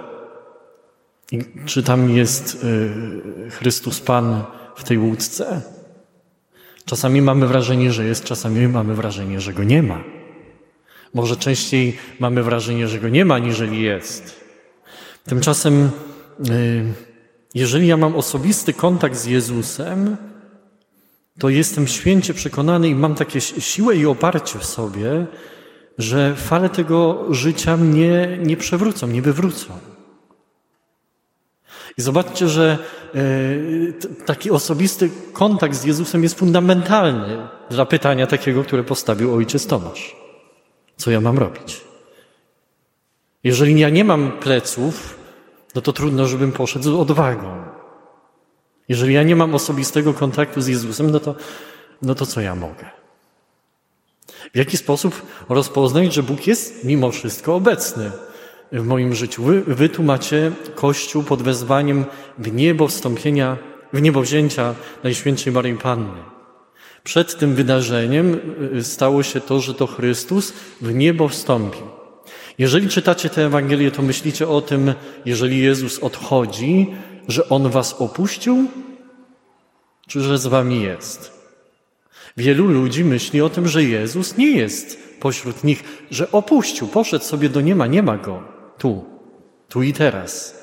I 1.31 1.39
czy 1.65 1.83
tam 1.83 2.09
jest 2.09 2.65
e, 3.47 3.49
Chrystus 3.51 3.99
Pan 3.99 4.43
w 4.75 4.83
tej 4.83 4.97
łódce? 4.97 5.76
Czasami 6.87 7.21
mamy 7.21 7.47
wrażenie, 7.47 7.91
że 7.91 8.05
jest, 8.05 8.23
czasami 8.23 8.67
mamy 8.67 8.95
wrażenie, 8.95 9.41
że 9.41 9.53
go 9.53 9.63
nie 9.63 9.83
ma. 9.83 10.03
Może 11.13 11.35
częściej 11.35 11.97
mamy 12.19 12.43
wrażenie, 12.43 12.87
że 12.87 12.99
go 12.99 13.09
nie 13.09 13.25
ma, 13.25 13.39
niżeli 13.39 13.81
jest. 13.81 14.39
Tymczasem, 15.25 15.89
y, 16.49 16.93
jeżeli 17.55 17.87
ja 17.87 17.97
mam 17.97 18.15
osobisty 18.15 18.73
kontakt 18.73 19.15
z 19.15 19.25
Jezusem, 19.25 20.17
to 21.39 21.49
jestem 21.49 21.87
święcie 21.87 22.33
przekonany 22.33 22.87
i 22.89 22.95
mam 22.95 23.15
takie 23.15 23.41
siłę 23.41 23.95
i 23.95 24.05
oparcie 24.05 24.59
w 24.59 24.65
sobie, 24.65 25.25
że 25.97 26.35
fale 26.35 26.69
tego 26.69 27.25
życia 27.33 27.77
mnie 27.77 28.37
nie 28.41 28.57
przewrócą, 28.57 29.07
nie 29.07 29.21
wywrócą. 29.21 29.79
I 31.97 32.01
zobaczcie, 32.01 32.47
że 32.47 32.77
e, 33.15 34.23
taki 34.25 34.51
osobisty 34.51 35.09
kontakt 35.33 35.75
z 35.75 35.83
Jezusem 35.83 36.23
jest 36.23 36.39
fundamentalny 36.39 37.47
dla 37.69 37.85
pytania 37.85 38.27
takiego, 38.27 38.63
które 38.63 38.83
postawił 38.83 39.35
ojciec 39.35 39.67
Tomasz. 39.67 40.15
Co 40.97 41.11
ja 41.11 41.21
mam 41.21 41.37
robić? 41.37 41.81
Jeżeli 43.43 43.79
ja 43.79 43.89
nie 43.89 44.03
mam 44.03 44.31
pleców, 44.31 45.17
no 45.75 45.81
to 45.81 45.93
trudno, 45.93 46.27
żebym 46.27 46.51
poszedł 46.51 46.85
z 46.85 46.87
odwagą. 46.87 47.63
Jeżeli 48.89 49.13
ja 49.13 49.23
nie 49.23 49.35
mam 49.35 49.55
osobistego 49.55 50.13
kontaktu 50.13 50.61
z 50.61 50.67
Jezusem, 50.67 51.11
no 51.11 51.19
to, 51.19 51.35
no 52.01 52.15
to 52.15 52.25
co 52.25 52.41
ja 52.41 52.55
mogę? 52.55 52.89
W 54.53 54.57
jaki 54.57 54.77
sposób 54.77 55.21
rozpoznać, 55.49 56.13
że 56.13 56.23
Bóg 56.23 56.47
jest 56.47 56.83
mimo 56.83 57.11
wszystko 57.11 57.55
obecny? 57.55 58.11
W 58.71 58.85
moim 58.85 59.15
życiu. 59.15 59.43
Wy, 59.43 59.61
wy 59.61 59.89
tu 59.89 60.03
macie 60.03 60.51
Kościół 60.75 61.23
pod 61.23 61.41
wezwaniem 61.41 62.05
w 62.37 62.53
niebo 62.53 62.87
wstąpienia, 62.87 63.57
w 63.93 64.01
niebo 64.01 64.21
wzięcia 64.21 64.75
Najświętszej 65.03 65.53
Maryi 65.53 65.77
Panny. 65.77 66.23
Przed 67.03 67.39
tym 67.39 67.55
wydarzeniem 67.55 68.39
y, 68.75 68.83
stało 68.83 69.23
się 69.23 69.41
to, 69.41 69.59
że 69.59 69.73
to 69.73 69.87
Chrystus 69.87 70.53
w 70.81 70.93
niebo 70.93 71.27
wstąpił. 71.27 71.87
Jeżeli 72.57 72.89
czytacie 72.89 73.29
tę 73.29 73.45
Ewangelię, 73.45 73.91
to 73.91 74.01
myślicie 74.01 74.47
o 74.47 74.61
tym, 74.61 74.93
jeżeli 75.25 75.59
Jezus 75.59 75.99
odchodzi, 75.99 76.87
że 77.27 77.49
On 77.49 77.69
was 77.69 77.93
opuścił, 77.93 78.67
czy 80.07 80.21
że 80.21 80.37
z 80.37 80.47
wami 80.47 80.81
jest. 80.81 81.37
Wielu 82.37 82.67
ludzi 82.67 83.03
myśli 83.03 83.41
o 83.41 83.49
tym, 83.49 83.67
że 83.67 83.83
Jezus 83.83 84.37
nie 84.37 84.51
jest 84.51 84.99
pośród 85.19 85.63
nich, 85.63 85.83
że 86.11 86.31
opuścił, 86.31 86.87
poszedł 86.87 87.25
sobie 87.25 87.49
do 87.49 87.61
nieba, 87.61 87.87
nie 87.87 88.03
ma 88.03 88.17
go 88.17 88.56
tu, 88.77 89.05
tu 89.69 89.83
i 89.83 89.93
teraz. 89.93 90.57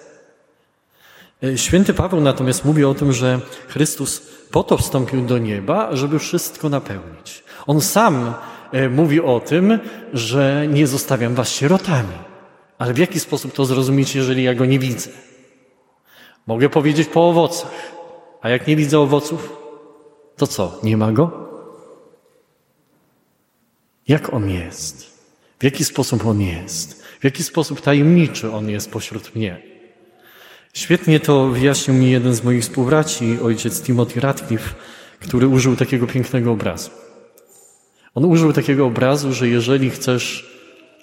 E, 1.42 1.58
święty 1.58 1.94
Paweł 1.94 2.20
natomiast 2.20 2.64
mówi 2.64 2.84
o 2.84 2.94
tym, 2.94 3.12
że 3.12 3.40
Chrystus 3.68 4.22
po 4.50 4.62
to 4.62 4.76
wstąpił 4.76 5.26
do 5.26 5.38
nieba, 5.38 5.96
żeby 5.96 6.18
wszystko 6.18 6.68
napełnić. 6.68 7.44
On 7.66 7.80
sam 7.80 8.34
e, 8.72 8.88
mówi 8.88 9.20
o 9.20 9.40
tym, 9.40 9.78
że 10.12 10.66
nie 10.68 10.86
zostawiam 10.86 11.34
was 11.34 11.48
sierotami. 11.48 12.18
Ale 12.78 12.94
w 12.94 12.98
jaki 12.98 13.20
sposób 13.20 13.52
to 13.52 13.64
zrozumieć, 13.64 14.14
jeżeli 14.14 14.42
ja 14.42 14.54
go 14.54 14.64
nie 14.64 14.78
widzę? 14.78 15.10
Mogę 16.46 16.68
powiedzieć 16.68 17.08
po 17.08 17.28
owocach. 17.28 17.72
A 18.40 18.48
jak 18.48 18.66
nie 18.66 18.76
widzę 18.76 18.98
owoców, 18.98 19.56
to 20.36 20.46
co? 20.46 20.78
Nie 20.82 20.96
ma 20.96 21.12
go? 21.12 21.48
Jak 24.08 24.34
on 24.34 24.50
jest? 24.50 25.14
W 25.58 25.64
jaki 25.64 25.84
sposób 25.84 26.26
on 26.26 26.40
jest? 26.40 27.03
W 27.24 27.32
jaki 27.32 27.42
sposób 27.42 27.80
tajemniczy 27.80 28.52
On 28.52 28.70
jest 28.70 28.90
pośród 28.90 29.34
mnie. 29.34 29.62
Świetnie 30.72 31.20
to 31.20 31.48
wyjaśnił 31.48 31.96
mi 31.96 32.10
jeden 32.10 32.34
z 32.34 32.44
moich 32.44 32.62
współbraci, 32.62 33.38
ojciec 33.42 33.82
Timothy 33.82 34.20
Radcliffe, 34.20 34.74
który 35.20 35.48
użył 35.48 35.76
takiego 35.76 36.06
pięknego 36.06 36.52
obrazu. 36.52 36.90
On 38.14 38.24
użył 38.24 38.52
takiego 38.52 38.86
obrazu, 38.86 39.32
że 39.32 39.48
jeżeli 39.48 39.90
chcesz 39.90 40.54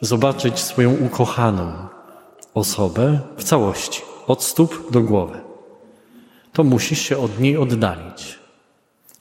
zobaczyć 0.02 0.60
swoją 0.60 0.94
ukochaną 0.94 1.88
osobę 2.54 3.20
w 3.38 3.44
całości, 3.44 4.02
od 4.28 4.44
stóp 4.44 4.92
do 4.92 5.02
głowy, 5.02 5.40
to 6.54 6.64
musisz 6.64 7.02
się 7.02 7.18
od 7.18 7.40
niej 7.40 7.58
oddalić. 7.58 8.40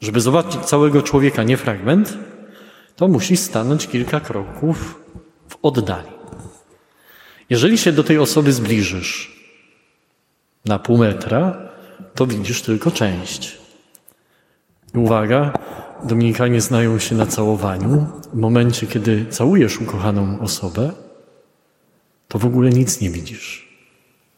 Żeby 0.00 0.20
zobaczyć 0.20 0.60
całego 0.60 1.02
człowieka, 1.02 1.42
nie 1.42 1.56
fragment, 1.56 2.18
to 2.96 3.08
musisz 3.08 3.40
stanąć 3.40 3.86
kilka 3.86 4.20
kroków 4.20 5.00
w 5.48 5.56
oddali. 5.62 6.19
Jeżeli 7.50 7.78
się 7.78 7.92
do 7.92 8.04
tej 8.04 8.18
osoby 8.18 8.52
zbliżysz 8.52 9.40
na 10.64 10.78
pół 10.78 10.98
metra, 10.98 11.68
to 12.14 12.26
widzisz 12.26 12.62
tylko 12.62 12.90
część. 12.90 13.58
uwaga, 14.94 15.52
Dominikanie 16.04 16.60
znają 16.60 16.98
się 16.98 17.14
na 17.14 17.26
całowaniu. 17.26 18.06
W 18.32 18.36
momencie, 18.36 18.86
kiedy 18.86 19.26
całujesz 19.26 19.80
ukochaną 19.80 20.40
osobę, 20.40 20.92
to 22.28 22.38
w 22.38 22.44
ogóle 22.44 22.70
nic 22.70 23.00
nie 23.00 23.10
widzisz, 23.10 23.68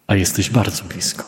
a 0.07 0.17
jesteś 0.17 0.51
bardzo 0.51 0.85
blisko. 0.85 1.25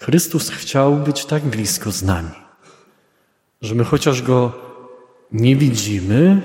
Chrystus 0.00 0.50
chciał 0.50 0.96
być 0.96 1.24
tak 1.24 1.42
blisko 1.42 1.92
z 1.92 2.02
nami, 2.02 2.36
że 3.62 3.74
my 3.74 3.84
chociaż 3.84 4.22
go 4.22 4.52
nie 5.32 5.56
widzimy, 5.56 6.42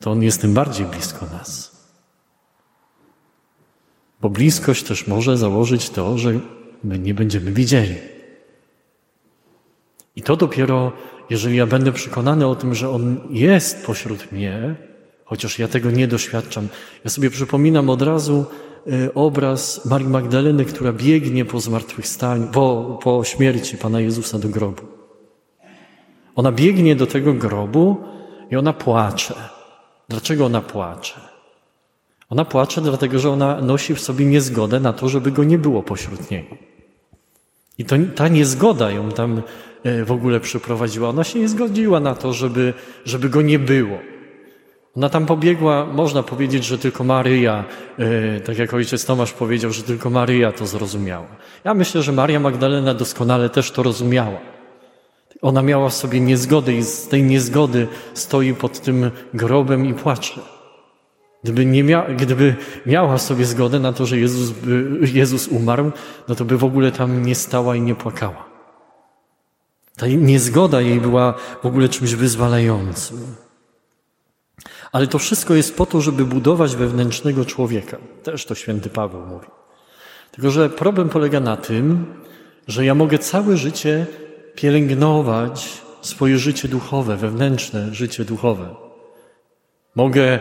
to 0.00 0.10
On 0.10 0.22
jest 0.22 0.40
tym 0.40 0.54
bardziej 0.54 0.86
blisko 0.86 1.26
nas. 1.26 1.70
Bo 4.20 4.30
bliskość 4.30 4.82
też 4.82 5.06
może 5.06 5.36
założyć 5.36 5.90
to, 5.90 6.18
że 6.18 6.40
my 6.84 6.98
nie 6.98 7.14
będziemy 7.14 7.52
widzieli. 7.52 7.94
I 10.16 10.22
to 10.22 10.36
dopiero, 10.36 10.92
jeżeli 11.30 11.56
ja 11.56 11.66
będę 11.66 11.92
przekonany 11.92 12.46
o 12.46 12.54
tym, 12.54 12.74
że 12.74 12.90
On 12.90 13.20
jest 13.30 13.86
pośród 13.86 14.32
mnie, 14.32 14.74
chociaż 15.24 15.58
ja 15.58 15.68
tego 15.68 15.90
nie 15.90 16.08
doświadczam. 16.08 16.68
Ja 17.04 17.10
sobie 17.10 17.30
przypominam 17.30 17.90
od 17.90 18.02
razu 18.02 18.44
y, 18.86 19.14
obraz 19.14 19.84
Marii 19.84 20.08
Magdaleny, 20.08 20.64
która 20.64 20.92
biegnie 20.92 21.44
po 21.44 21.60
zmartwychwstaniu, 21.60 22.46
po, 22.46 22.98
po 23.02 23.24
śmierci 23.24 23.76
Pana 23.76 24.00
Jezusa 24.00 24.38
do 24.38 24.48
grobu. 24.48 24.82
Ona 26.34 26.52
biegnie 26.52 26.96
do 26.96 27.06
tego 27.06 27.34
grobu 27.34 27.96
i 28.50 28.56
ona 28.56 28.72
płacze. 28.72 29.59
Dlaczego 30.10 30.46
ona 30.46 30.60
płacze? 30.60 31.20
Ona 32.30 32.44
płacze 32.44 32.80
dlatego, 32.80 33.18
że 33.18 33.30
ona 33.30 33.60
nosi 33.60 33.94
w 33.94 34.00
sobie 34.00 34.26
niezgodę 34.26 34.80
na 34.80 34.92
to, 34.92 35.08
żeby 35.08 35.30
go 35.30 35.44
nie 35.44 35.58
było 35.58 35.82
pośród 35.82 36.30
niej. 36.30 36.58
I 37.78 37.84
to, 37.84 37.96
ta 38.14 38.28
niezgoda 38.28 38.90
ją 38.90 39.08
tam 39.12 39.42
e, 39.84 40.04
w 40.04 40.12
ogóle 40.12 40.40
przyprowadziła. 40.40 41.08
Ona 41.08 41.24
się 41.24 41.38
nie 41.38 41.48
zgodziła 41.48 42.00
na 42.00 42.14
to, 42.14 42.32
żeby, 42.32 42.74
żeby 43.04 43.28
go 43.28 43.42
nie 43.42 43.58
było. 43.58 43.98
Ona 44.96 45.08
tam 45.08 45.26
pobiegła, 45.26 45.86
można 45.86 46.22
powiedzieć, 46.22 46.64
że 46.64 46.78
tylko 46.78 47.04
Maryja, 47.04 47.64
e, 47.98 48.40
tak 48.40 48.58
jak 48.58 48.74
ojciec 48.74 49.04
Tomasz 49.04 49.32
powiedział, 49.32 49.72
że 49.72 49.82
tylko 49.82 50.10
Maryja 50.10 50.52
to 50.52 50.66
zrozumiała. 50.66 51.36
Ja 51.64 51.74
myślę, 51.74 52.02
że 52.02 52.12
Maria 52.12 52.40
Magdalena 52.40 52.94
doskonale 52.94 53.48
też 53.48 53.70
to 53.70 53.82
rozumiała. 53.82 54.59
Ona 55.42 55.62
miała 55.62 55.88
w 55.88 55.94
sobie 55.94 56.20
niezgodę 56.20 56.72
i 56.72 56.82
z 56.82 57.08
tej 57.08 57.22
niezgody 57.22 57.88
stoi 58.14 58.54
pod 58.54 58.80
tym 58.80 59.10
grobem 59.34 59.86
i 59.86 59.94
płacze. 59.94 60.40
Gdyby, 61.42 61.66
nie 61.66 61.84
mia, 61.84 62.02
gdyby 62.02 62.56
miała 62.86 63.18
sobie 63.18 63.44
zgodę 63.44 63.80
na 63.80 63.92
to, 63.92 64.06
że 64.06 64.18
Jezus, 64.18 64.50
by, 64.50 65.00
Jezus 65.12 65.48
umarł, 65.48 65.92
no 66.28 66.34
to 66.34 66.44
by 66.44 66.58
w 66.58 66.64
ogóle 66.64 66.92
tam 66.92 67.22
nie 67.22 67.34
stała 67.34 67.76
i 67.76 67.80
nie 67.80 67.94
płakała. 67.94 68.44
Ta 69.96 70.06
niezgoda 70.06 70.80
jej 70.80 71.00
była 71.00 71.34
w 71.62 71.66
ogóle 71.66 71.88
czymś 71.88 72.14
wyzwalającym. 72.14 73.36
Ale 74.92 75.06
to 75.06 75.18
wszystko 75.18 75.54
jest 75.54 75.76
po 75.76 75.86
to, 75.86 76.00
żeby 76.00 76.24
budować 76.24 76.76
wewnętrznego 76.76 77.44
człowieka. 77.44 77.96
Też 78.22 78.46
to 78.46 78.54
święty 78.54 78.90
Paweł 78.90 79.26
mówi. 79.26 79.46
Tylko, 80.30 80.50
że 80.50 80.70
problem 80.70 81.08
polega 81.08 81.40
na 81.40 81.56
tym, 81.56 82.06
że 82.68 82.84
ja 82.84 82.94
mogę 82.94 83.18
całe 83.18 83.56
życie 83.56 84.06
pielęgnować 84.54 85.82
swoje 86.00 86.38
życie 86.38 86.68
duchowe, 86.68 87.16
wewnętrzne 87.16 87.94
życie 87.94 88.24
duchowe. 88.24 88.74
Mogę 89.94 90.40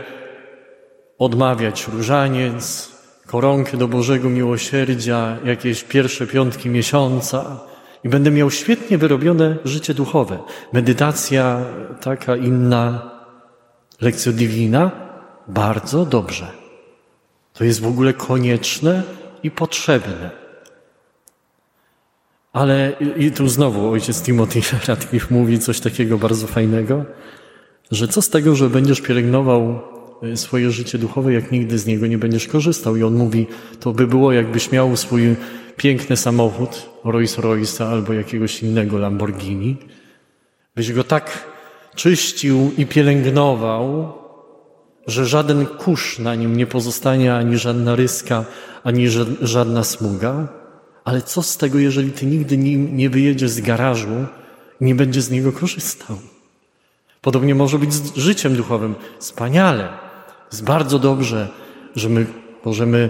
odmawiać 1.18 1.88
różaniec, 1.88 2.92
koronkę 3.28 3.78
do 3.78 3.88
Bożego 3.88 4.30
Miłosierdzia, 4.30 5.38
jakieś 5.46 5.84
pierwsze 5.84 6.28
piątki 6.28 6.70
miesiąca 6.70 7.60
i 8.04 8.10
będę 8.10 8.32
miał 8.32 8.52
świetnie 8.52 8.98
wyrobione 8.98 9.56
życie 9.66 9.94
duchowe. 9.94 10.40
Medytacja 10.74 11.66
taka 12.02 12.36
inna, 12.36 13.12
lekcja 14.02 14.32
divina, 14.32 14.92
bardzo 15.48 16.06
dobrze. 16.06 16.52
To 17.54 17.64
jest 17.64 17.82
w 17.82 17.88
ogóle 17.88 18.14
konieczne 18.14 19.04
i 19.44 19.52
potrzebne. 19.52 20.39
Ale 22.54 22.94
i 23.18 23.32
tu 23.32 23.50
znowu 23.50 23.90
ojciec 23.90 24.22
Timothy 24.22 24.62
Radcliffe 24.88 25.36
mówi 25.36 25.60
coś 25.60 25.80
takiego 25.80 26.18
bardzo 26.18 26.48
fajnego, 26.48 27.06
że 27.92 28.08
co 28.08 28.22
z 28.22 28.30
tego, 28.30 28.56
że 28.56 28.70
będziesz 28.70 29.02
pielęgnował 29.02 29.80
e, 30.24 30.38
swoje 30.38 30.72
życie 30.72 30.98
duchowe, 30.98 31.34
jak 31.34 31.52
nigdy 31.52 31.80
z 31.80 31.86
niego 31.86 32.08
nie 32.08 32.18
będziesz 32.18 32.48
korzystał. 32.48 32.96
I 32.96 33.04
on 33.04 33.14
mówi, 33.14 33.48
to 33.80 33.92
by 33.92 34.08
było 34.08 34.32
jakbyś 34.32 34.72
miał 34.72 34.98
swój 34.98 35.36
piękny 35.78 36.18
samochód, 36.18 36.90
Rolls 37.04 37.38
Royce 37.38 37.86
albo 37.86 38.14
jakiegoś 38.14 38.64
innego 38.64 38.98
Lamborghini, 38.98 39.78
byś 40.76 40.94
go 40.94 41.04
tak 41.04 41.46
czyścił 41.96 42.72
i 42.78 42.86
pielęgnował, 42.86 44.14
że 45.08 45.26
żaden 45.26 45.66
kurz 45.66 46.20
na 46.20 46.36
nim 46.36 46.58
nie 46.58 46.68
pozostanie, 46.68 47.36
ani 47.36 47.58
żadna 47.58 47.96
ryska, 47.96 48.46
ani 48.84 49.08
żadna 49.42 49.84
smuga. 49.84 50.59
Ale 51.04 51.22
co 51.22 51.44
z 51.44 51.58
tego, 51.58 51.80
jeżeli 51.80 52.12
ty 52.12 52.26
nigdy 52.26 52.58
nim 52.58 52.98
nie 52.98 53.10
wyjedziesz 53.10 53.52
z 53.52 53.62
garażu 53.62 54.26
i 54.82 54.86
nie 54.86 54.96
będziesz 54.96 55.24
z 55.24 55.32
niego 55.32 55.52
korzystał? 55.52 56.18
Podobnie 57.22 57.56
może 57.56 57.80
być 57.80 57.94
z 57.94 58.16
życiem 58.16 58.56
duchowym. 58.56 58.96
Wspaniale, 59.20 59.90
jest 60.52 60.64
bardzo 60.64 61.00
dobrze, 61.00 61.48
że 61.96 62.10
my 62.10 62.26
możemy 62.66 63.10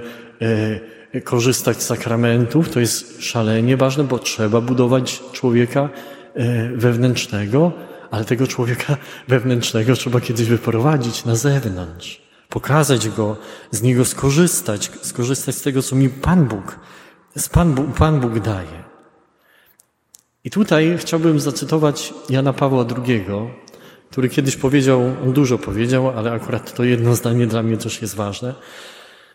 e, 1.14 1.22
korzystać 1.22 1.84
z 1.84 1.86
sakramentów. 1.86 2.70
To 2.70 2.80
jest 2.80 3.24
szalenie 3.24 3.78
ważne, 3.78 4.04
bo 4.04 4.20
trzeba 4.20 4.62
budować 4.62 5.24
człowieka 5.32 5.90
e, 6.36 6.70
wewnętrznego, 6.70 7.72
ale 8.12 8.26
tego 8.26 8.48
człowieka 8.48 8.98
wewnętrznego 9.28 9.96
trzeba 9.96 10.22
kiedyś 10.22 10.48
wyprowadzić 10.48 11.26
na 11.26 11.36
zewnątrz, 11.36 12.22
pokazać 12.50 13.10
go, 13.10 13.38
z 13.72 13.82
niego 13.82 14.06
skorzystać, 14.06 14.92
skorzystać 15.02 15.56
z 15.56 15.62
tego, 15.62 15.82
co 15.82 15.96
mi 15.96 16.10
Pan 16.10 16.46
Bóg, 16.46 16.80
Pan 17.52 17.74
Bóg, 17.74 17.98
Pan 17.98 18.20
Bóg 18.20 18.40
daje. 18.40 18.84
I 20.44 20.50
tutaj 20.50 20.98
chciałbym 20.98 21.40
zacytować 21.40 22.14
Jana 22.30 22.54
Pawła 22.54 22.86
II, 22.98 23.26
który 24.12 24.30
kiedyś 24.30 24.56
powiedział, 24.56 25.02
on 25.24 25.34
dużo 25.34 25.58
powiedział, 25.58 26.10
ale 26.10 26.32
akurat 26.32 26.74
to 26.74 26.84
jedno 26.84 27.16
zdanie 27.16 27.48
dla 27.48 27.64
mnie 27.64 27.78
też 27.78 28.02
jest 28.02 28.16
ważne. 28.16 28.56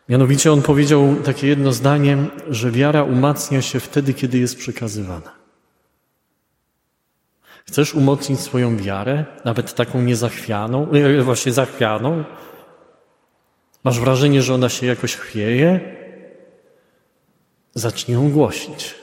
Mianowicie 0.08 0.52
on 0.52 0.62
powiedział 0.62 1.16
takie 1.24 1.46
jedno 1.46 1.72
zdanie, 1.72 2.16
że 2.50 2.70
wiara 2.70 3.02
umacnia 3.02 3.62
się 3.62 3.80
wtedy, 3.80 4.14
kiedy 4.14 4.38
jest 4.38 4.56
przekazywana. 4.56 5.32
Chcesz 7.66 7.94
umocnić 7.94 8.40
swoją 8.40 8.76
wiarę, 8.76 9.24
nawet 9.44 9.74
taką 9.74 10.02
niezachwianą, 10.02 10.90
e, 10.90 11.22
właśnie 11.22 11.52
zachwianą? 11.52 12.24
Masz 13.84 14.00
wrażenie, 14.00 14.42
że 14.42 14.54
ona 14.54 14.68
się 14.68 14.86
jakoś 14.86 15.16
chwieje? 15.16 15.80
Zacznij 17.74 18.14
ją 18.14 18.30
głosić. 18.30 18.94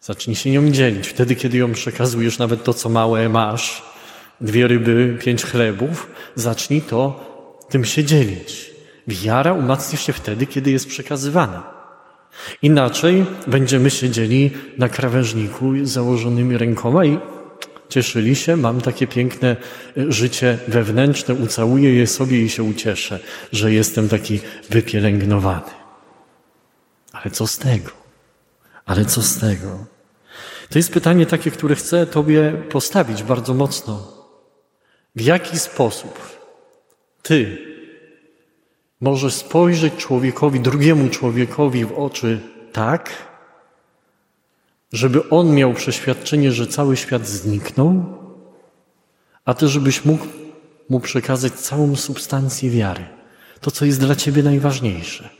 Zacznij 0.00 0.36
się 0.36 0.50
nią 0.50 0.70
dzielić. 0.70 1.08
Wtedy, 1.08 1.36
kiedy 1.36 1.58
ją 1.58 1.72
przekazujesz, 1.72 2.38
nawet 2.38 2.64
to, 2.64 2.74
co 2.74 2.88
małe 2.88 3.28
masz, 3.28 3.82
dwie 4.40 4.68
ryby, 4.68 5.18
pięć 5.20 5.44
chlebów, 5.44 6.10
zacznij 6.34 6.82
to 6.82 7.30
tym 7.68 7.84
się 7.84 8.04
dzielić. 8.04 8.70
Wiara 9.06 9.52
umacnia 9.52 9.98
się 9.98 10.12
wtedy, 10.12 10.46
kiedy 10.46 10.70
jest 10.70 10.88
przekazywana. 10.88 11.80
Inaczej 12.62 13.24
będziemy 13.46 13.90
siedzieli 13.90 14.50
na 14.78 14.88
krawężniku 14.88 15.72
z 15.82 15.90
założonymi 15.90 16.58
rękoma 16.58 17.04
i 17.04 17.18
cieszyli 17.88 18.36
się, 18.36 18.56
mam 18.56 18.80
takie 18.80 19.06
piękne 19.06 19.56
e, 19.96 20.12
życie 20.12 20.58
wewnętrzne, 20.68 21.34
ucałuję 21.34 21.94
je 21.94 22.06
sobie 22.06 22.42
i 22.42 22.48
się 22.48 22.62
ucieszę, 22.62 23.18
że 23.52 23.72
jestem 23.72 24.08
taki 24.08 24.40
wypielęgnowany. 24.70 25.79
Ale 27.22 27.30
co 27.30 27.46
z 27.46 27.58
tego? 27.58 27.90
Ale 28.84 29.04
co 29.04 29.22
z 29.22 29.38
tego? 29.38 29.86
To 30.70 30.78
jest 30.78 30.92
pytanie 30.92 31.26
takie, 31.26 31.50
które 31.50 31.74
chcę 31.74 32.06
Tobie 32.06 32.52
postawić 32.70 33.22
bardzo 33.22 33.54
mocno. 33.54 34.12
W 35.16 35.20
jaki 35.20 35.58
sposób 35.58 36.38
Ty 37.22 37.58
możesz 39.00 39.34
spojrzeć 39.34 39.94
człowiekowi, 39.96 40.60
drugiemu 40.60 41.08
człowiekowi 41.08 41.84
w 41.84 41.92
oczy 41.92 42.40
tak, 42.72 43.10
żeby 44.92 45.28
on 45.28 45.54
miał 45.54 45.74
przeświadczenie, 45.74 46.52
że 46.52 46.66
cały 46.66 46.96
świat 46.96 47.26
zniknął, 47.26 48.04
a 49.44 49.54
ty, 49.54 49.68
żebyś 49.68 50.04
mógł 50.04 50.26
mu 50.88 51.00
przekazać 51.00 51.52
całą 51.52 51.96
substancję 51.96 52.70
wiary, 52.70 53.04
to, 53.60 53.70
co 53.70 53.84
jest 53.84 54.00
dla 54.00 54.16
ciebie 54.16 54.42
najważniejsze. 54.42 55.39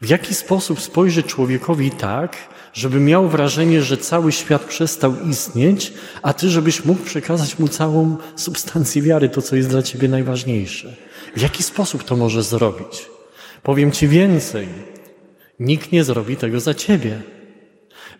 W 0.00 0.08
jaki 0.08 0.34
sposób 0.34 0.80
spojrzeć 0.80 1.26
człowiekowi 1.26 1.90
tak, 1.90 2.36
żeby 2.72 3.00
miał 3.00 3.28
wrażenie, 3.28 3.82
że 3.82 3.96
cały 3.96 4.32
świat 4.32 4.64
przestał 4.64 5.14
istnieć, 5.30 5.92
a 6.22 6.32
ty, 6.32 6.48
żebyś 6.48 6.84
mógł 6.84 7.04
przekazać 7.04 7.58
mu 7.58 7.68
całą 7.68 8.16
substancję 8.36 9.02
wiary, 9.02 9.28
to, 9.28 9.42
co 9.42 9.56
jest 9.56 9.68
dla 9.68 9.82
ciebie 9.82 10.08
najważniejsze. 10.08 10.96
W 11.36 11.40
jaki 11.40 11.62
sposób 11.62 12.04
to 12.04 12.16
może 12.16 12.42
zrobić? 12.42 13.06
Powiem 13.62 13.92
ci 13.92 14.08
więcej. 14.08 14.68
Nikt 15.60 15.92
nie 15.92 16.04
zrobi 16.04 16.36
tego 16.36 16.60
za 16.60 16.74
ciebie. 16.74 17.22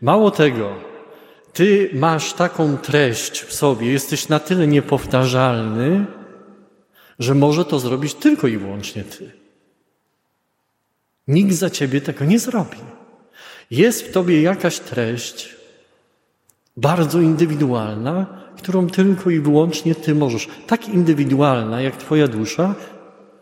Mało 0.02 0.30
tego, 0.30 0.74
ty 1.52 1.90
masz 1.92 2.32
taką 2.32 2.76
treść 2.76 3.40
w 3.40 3.54
sobie, 3.54 3.92
jesteś 3.92 4.28
na 4.28 4.38
tyle 4.38 4.66
niepowtarzalny, 4.66 6.06
że 7.18 7.34
może 7.34 7.64
to 7.64 7.78
zrobić 7.78 8.14
tylko 8.14 8.46
i 8.48 8.58
wyłącznie 8.58 9.04
ty. 9.04 9.39
Nikt 11.30 11.54
za 11.54 11.70
ciebie 11.70 12.00
tego 12.00 12.24
nie 12.24 12.38
zrobi. 12.38 12.78
Jest 13.70 14.02
w 14.02 14.12
tobie 14.12 14.42
jakaś 14.42 14.78
treść 14.78 15.56
bardzo 16.76 17.20
indywidualna, 17.20 18.26
którą 18.56 18.86
tylko 18.86 19.30
i 19.30 19.40
wyłącznie 19.40 19.94
ty 19.94 20.14
możesz. 20.14 20.48
Tak 20.66 20.88
indywidualna 20.88 21.82
jak 21.82 21.96
twoja 21.96 22.28
dusza, 22.28 22.74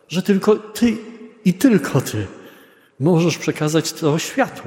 że 0.09 0.23
tylko 0.23 0.57
ty 0.57 0.97
i 1.45 1.55
tylko 1.55 2.01
ty 2.01 2.27
możesz 3.01 3.39
przekazać 3.39 3.93
to 3.93 4.19
światu. 4.19 4.63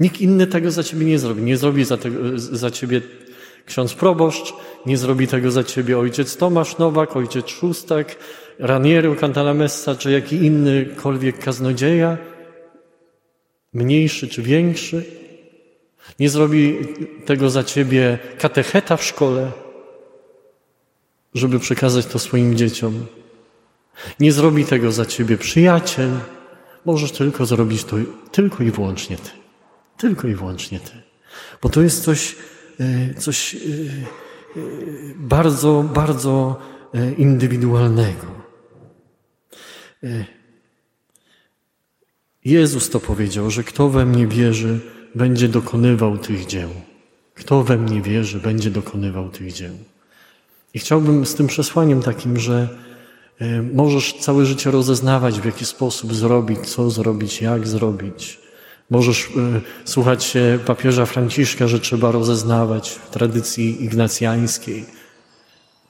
Nikt 0.00 0.20
inny 0.20 0.46
tego 0.46 0.70
za 0.70 0.82
ciebie 0.82 1.06
nie 1.06 1.18
zrobi. 1.18 1.42
Nie 1.42 1.56
zrobi 1.56 1.84
za, 1.84 1.98
za 2.36 2.70
ciebie 2.70 3.00
ksiądz 3.66 3.94
proboszcz, 3.94 4.54
nie 4.86 4.96
zrobi 4.96 5.28
tego 5.28 5.50
za 5.50 5.64
ciebie 5.64 5.98
ojciec 5.98 6.36
Tomasz 6.36 6.78
Nowak, 6.78 7.16
ojciec 7.16 7.48
Szóstak, 7.48 8.16
Raniero 8.58 9.14
Cantalamessa, 9.14 9.94
czy 9.94 10.10
jaki 10.10 10.36
innykolwiek 10.36 11.38
kaznodzieja, 11.38 12.16
mniejszy 13.72 14.28
czy 14.28 14.42
większy. 14.42 15.04
Nie 16.20 16.30
zrobi 16.30 16.78
tego 17.26 17.50
za 17.50 17.64
ciebie 17.64 18.18
katecheta 18.38 18.96
w 18.96 19.04
szkole, 19.04 19.50
żeby 21.34 21.58
przekazać 21.58 22.06
to 22.06 22.18
swoim 22.18 22.56
dzieciom. 22.56 23.06
Nie 24.20 24.32
zrobi 24.32 24.64
tego 24.64 24.92
za 24.92 25.06
ciebie 25.06 25.38
przyjaciel. 25.38 26.10
Możesz 26.84 27.12
tylko 27.12 27.46
zrobić 27.46 27.84
to 27.84 27.96
tylko 28.32 28.64
i 28.64 28.70
wyłącznie 28.70 29.16
ty. 29.16 29.30
Tylko 29.96 30.28
i 30.28 30.34
wyłącznie 30.34 30.80
ty. 30.80 30.92
Bo 31.62 31.68
to 31.68 31.82
jest 31.82 32.04
coś, 32.04 32.36
e, 32.80 33.14
coś 33.14 33.54
e, 33.54 33.58
e, 33.58 33.60
bardzo, 35.16 35.84
bardzo 35.94 36.60
indywidualnego. 37.18 38.26
Jezus 42.44 42.90
to 42.90 43.00
powiedział, 43.00 43.50
że 43.50 43.64
kto 43.64 43.88
we 43.88 44.06
mnie 44.06 44.26
wierzy, 44.26 44.80
będzie 45.14 45.48
dokonywał 45.48 46.18
tych 46.18 46.46
dzieł. 46.46 46.70
Kto 47.34 47.62
we 47.62 47.76
mnie 47.76 48.02
wierzy, 48.02 48.40
będzie 48.40 48.70
dokonywał 48.70 49.30
tych 49.30 49.52
dzieł. 49.52 49.74
I 50.74 50.78
chciałbym 50.78 51.26
z 51.26 51.34
tym 51.34 51.46
przesłaniem 51.46 52.02
takim, 52.02 52.38
że 52.38 52.68
e, 53.38 53.62
możesz 53.62 54.14
całe 54.20 54.46
życie 54.46 54.70
rozeznawać, 54.70 55.40
w 55.40 55.44
jaki 55.44 55.64
sposób 55.64 56.14
zrobić, 56.14 56.60
co 56.60 56.90
zrobić, 56.90 57.42
jak 57.42 57.68
zrobić. 57.68 58.40
Możesz 58.90 59.26
e, 59.26 59.60
słuchać 59.84 60.24
się 60.24 60.58
papieża 60.66 61.06
Franciszka, 61.06 61.68
że 61.68 61.80
trzeba 61.80 62.12
rozeznawać 62.12 62.90
w 62.90 63.10
tradycji 63.10 63.84
ignacjańskiej. 63.84 64.84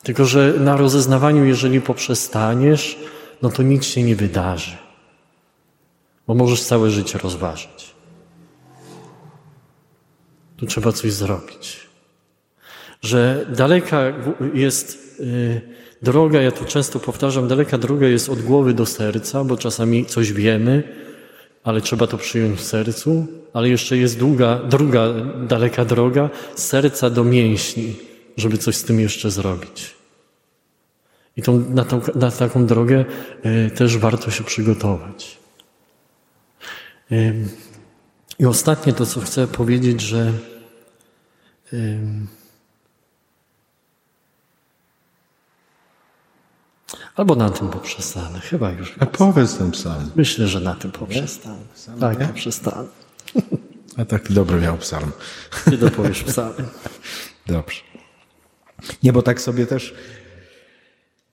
Tylko, 0.03 0.25
że 0.25 0.55
na 0.61 0.77
rozeznawaniu, 0.77 1.45
jeżeli 1.45 1.81
poprzestaniesz, 1.81 2.99
no 3.43 3.51
to 3.51 3.63
nic 3.63 3.85
się 3.85 4.03
nie 4.03 4.17
wydarzy. 4.17 4.77
Bo 6.27 6.35
możesz 6.35 6.63
całe 6.63 6.91
życie 6.91 7.19
rozważyć. 7.19 7.95
Tu 10.57 10.67
trzeba 10.67 10.93
coś 10.93 11.13
zrobić. 11.13 11.81
Że 13.01 13.47
daleka 13.57 14.03
jest 14.55 15.17
y, 15.21 15.61
droga, 16.03 16.43
ja 16.43 16.53
to 16.53 16.65
często 16.65 17.01
powtarzam, 17.01 17.49
daleka 17.49 17.79
droga 17.79 18.07
jest 18.07 18.29
od 18.29 18.43
głowy 18.43 18.75
do 18.75 18.87
serca, 18.87 19.45
bo 19.45 19.57
czasami 19.57 20.07
coś 20.07 20.33
wiemy, 20.33 20.83
ale 21.65 21.81
trzeba 21.81 22.07
to 22.07 22.19
przyjąć 22.19 22.61
w 22.61 22.65
sercu, 22.65 23.27
ale 23.53 23.69
jeszcze 23.69 23.97
jest 23.97 24.19
długa, 24.19 24.61
druga 24.69 25.09
daleka 25.49 25.85
droga 25.85 26.31
z 26.55 26.65
serca 26.65 27.11
do 27.11 27.25
mięśni, 27.25 27.95
żeby 28.37 28.59
coś 28.59 28.77
z 28.77 28.85
tym 28.85 29.01
jeszcze 29.01 29.31
zrobić. 29.31 29.95
I 31.37 31.43
tą, 31.43 31.59
na, 31.71 31.85
tą, 31.85 32.01
na 32.15 32.31
taką 32.31 32.67
drogę 32.67 33.05
y, 33.67 33.71
też 33.71 33.99
warto 33.99 34.31
się 34.31 34.45
przygotować. 34.45 35.39
I 38.39 38.47
ostatnie 38.47 38.93
to, 38.93 39.07
co 39.07 39.21
chcę 39.21 39.47
powiedzieć, 39.47 40.01
że 40.01 40.33
Albo 47.17 47.35
na 47.35 47.51
tym 47.51 47.69
poprzestanę, 47.69 48.41
chyba 48.41 48.71
już. 48.71 48.95
A 49.01 49.07
powiedz 49.07 49.57
ten 49.57 49.71
psalm. 49.71 50.11
Myślę, 50.17 50.49
że 50.49 50.61
na 50.61 50.75
tym 50.75 50.93
poprzestanę. 50.93 51.65
Tak, 52.01 52.21
nie? 52.21 52.27
poprzestanę. 52.27 52.89
A 53.97 54.05
tak 54.05 54.33
dobry 54.33 54.61
miał 54.61 54.77
psalm. 54.79 55.13
Ty 55.65 55.79
dopowiesz 55.79 56.23
psalm. 56.23 56.55
Dobrze. 57.47 57.81
Nie, 59.03 59.13
bo 59.13 59.23
tak 59.23 59.41
sobie 59.41 59.67
też 59.67 59.95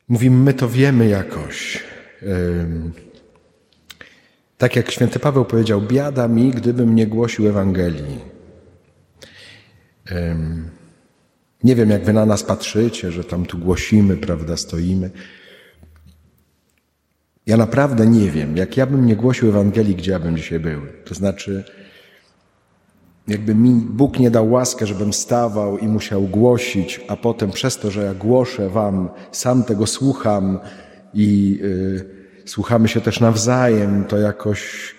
mówimy, 0.08 0.38
my 0.38 0.54
to 0.54 0.70
wiemy 0.70 1.08
jakoś. 1.08 1.84
Tak 4.58 4.76
jak 4.76 4.92
święty 4.92 5.20
Paweł 5.20 5.46
powiedział, 5.46 5.82
biada 5.82 6.28
mi, 6.28 6.52
gdybym 6.52 6.96
nie 6.96 7.08
głosił 7.08 7.48
Ewangelii. 7.48 8.20
Nie 11.64 11.76
wiem, 11.76 11.90
jak 11.90 12.06
wy 12.06 12.14
na 12.14 12.26
nas 12.26 12.44
patrzycie, 12.44 13.12
że 13.12 13.24
tam 13.24 13.46
tu 13.46 13.58
głosimy, 13.58 14.18
prawda, 14.18 14.58
stoimy. 14.58 15.12
Ja 17.46 17.58
naprawdę 17.58 18.08
nie 18.08 18.32
wiem, 18.32 18.58
jak 18.58 18.78
ja 18.78 18.86
bym 18.86 19.06
nie 19.06 19.16
głosił 19.16 19.50
Ewangelii, 19.50 19.96
gdzie 19.96 20.12
ja 20.12 20.20
bym 20.20 20.38
dzisiaj 20.38 20.60
był. 20.60 20.82
To 21.06 21.16
znaczy, 21.16 21.64
jakby 23.30 23.56
mi 23.56 23.72
Bóg 23.72 24.20
nie 24.20 24.32
dał 24.32 24.52
łaskę, 24.52 24.86
żebym 24.86 25.14
stawał 25.14 25.78
i 25.78 25.88
musiał 25.88 26.22
głosić, 26.22 27.02
a 27.08 27.16
potem 27.16 27.52
przez 27.52 27.78
to, 27.78 27.92
że 27.92 28.04
ja 28.04 28.14
głoszę 28.14 28.70
wam, 28.70 29.10
sam 29.32 29.64
tego 29.64 29.88
słucham 29.88 30.60
i 31.14 31.60
yy, 31.62 32.06
słuchamy 32.46 32.88
się 32.88 33.02
też 33.02 33.20
nawzajem, 33.20 34.04
to 34.04 34.18
jakoś 34.18 34.96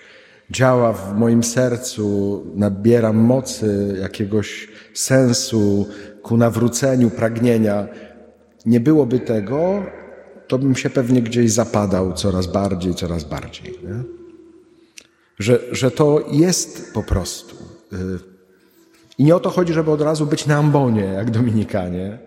działa 0.51 0.93
w 0.93 1.17
moim 1.17 1.43
sercu, 1.43 2.43
nabieram 2.55 3.17
mocy, 3.17 3.97
jakiegoś 4.01 4.67
sensu 4.93 5.87
ku 6.21 6.37
nawróceniu, 6.37 7.09
pragnienia. 7.09 7.87
Nie 8.65 8.79
byłoby 8.79 9.19
tego, 9.19 9.83
to 10.47 10.59
bym 10.59 10.75
się 10.75 10.89
pewnie 10.89 11.21
gdzieś 11.21 11.51
zapadał 11.51 12.13
coraz 12.13 12.47
bardziej, 12.47 12.95
coraz 12.95 13.23
bardziej. 13.23 13.71
Nie? 13.83 14.03
Że, 15.39 15.59
że 15.71 15.91
to 15.91 16.25
jest 16.31 16.93
po 16.93 17.03
prostu. 17.03 17.60
Y, 17.93 17.97
I 19.17 19.23
nie 19.23 19.35
o 19.35 19.39
to 19.39 19.49
chodzi, 19.49 19.73
żeby 19.73 19.91
od 19.91 20.01
razu 20.01 20.25
być 20.25 20.45
na 20.45 20.57
ambonie, 20.57 21.03
jak 21.03 21.31
Dominikanie. 21.31 22.17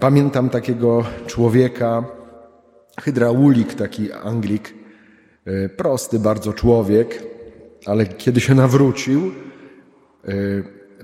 Pamiętam 0.00 0.50
takiego 0.50 1.04
człowieka, 1.26 2.04
hydraulik, 3.00 3.74
taki 3.74 4.12
Anglik, 4.12 4.74
e, 5.44 5.68
prosty 5.68 6.18
bardzo 6.18 6.52
człowiek, 6.52 7.22
ale 7.86 8.06
kiedy 8.06 8.40
się 8.40 8.54
nawrócił, 8.54 9.32
e, 10.24 10.32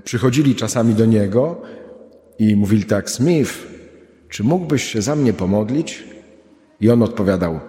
przychodzili 0.03 0.55
czasami 0.55 0.93
do 0.93 1.05
niego 1.05 1.61
i 2.39 2.55
mówili 2.55 2.83
tak: 2.83 3.09
Smith, 3.09 3.67
czy 4.29 4.43
mógłbyś 4.43 4.83
się 4.83 5.01
za 5.01 5.15
mnie 5.15 5.33
pomodlić? 5.33 6.03
I 6.81 6.89
on 6.89 7.03
odpowiadał: 7.03 7.59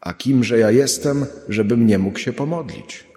A 0.00 0.12
kimże 0.14 0.58
ja 0.58 0.70
jestem, 0.70 1.26
żebym 1.48 1.86
nie 1.86 1.98
mógł 1.98 2.18
się 2.18 2.32
pomodlić? 2.32 3.09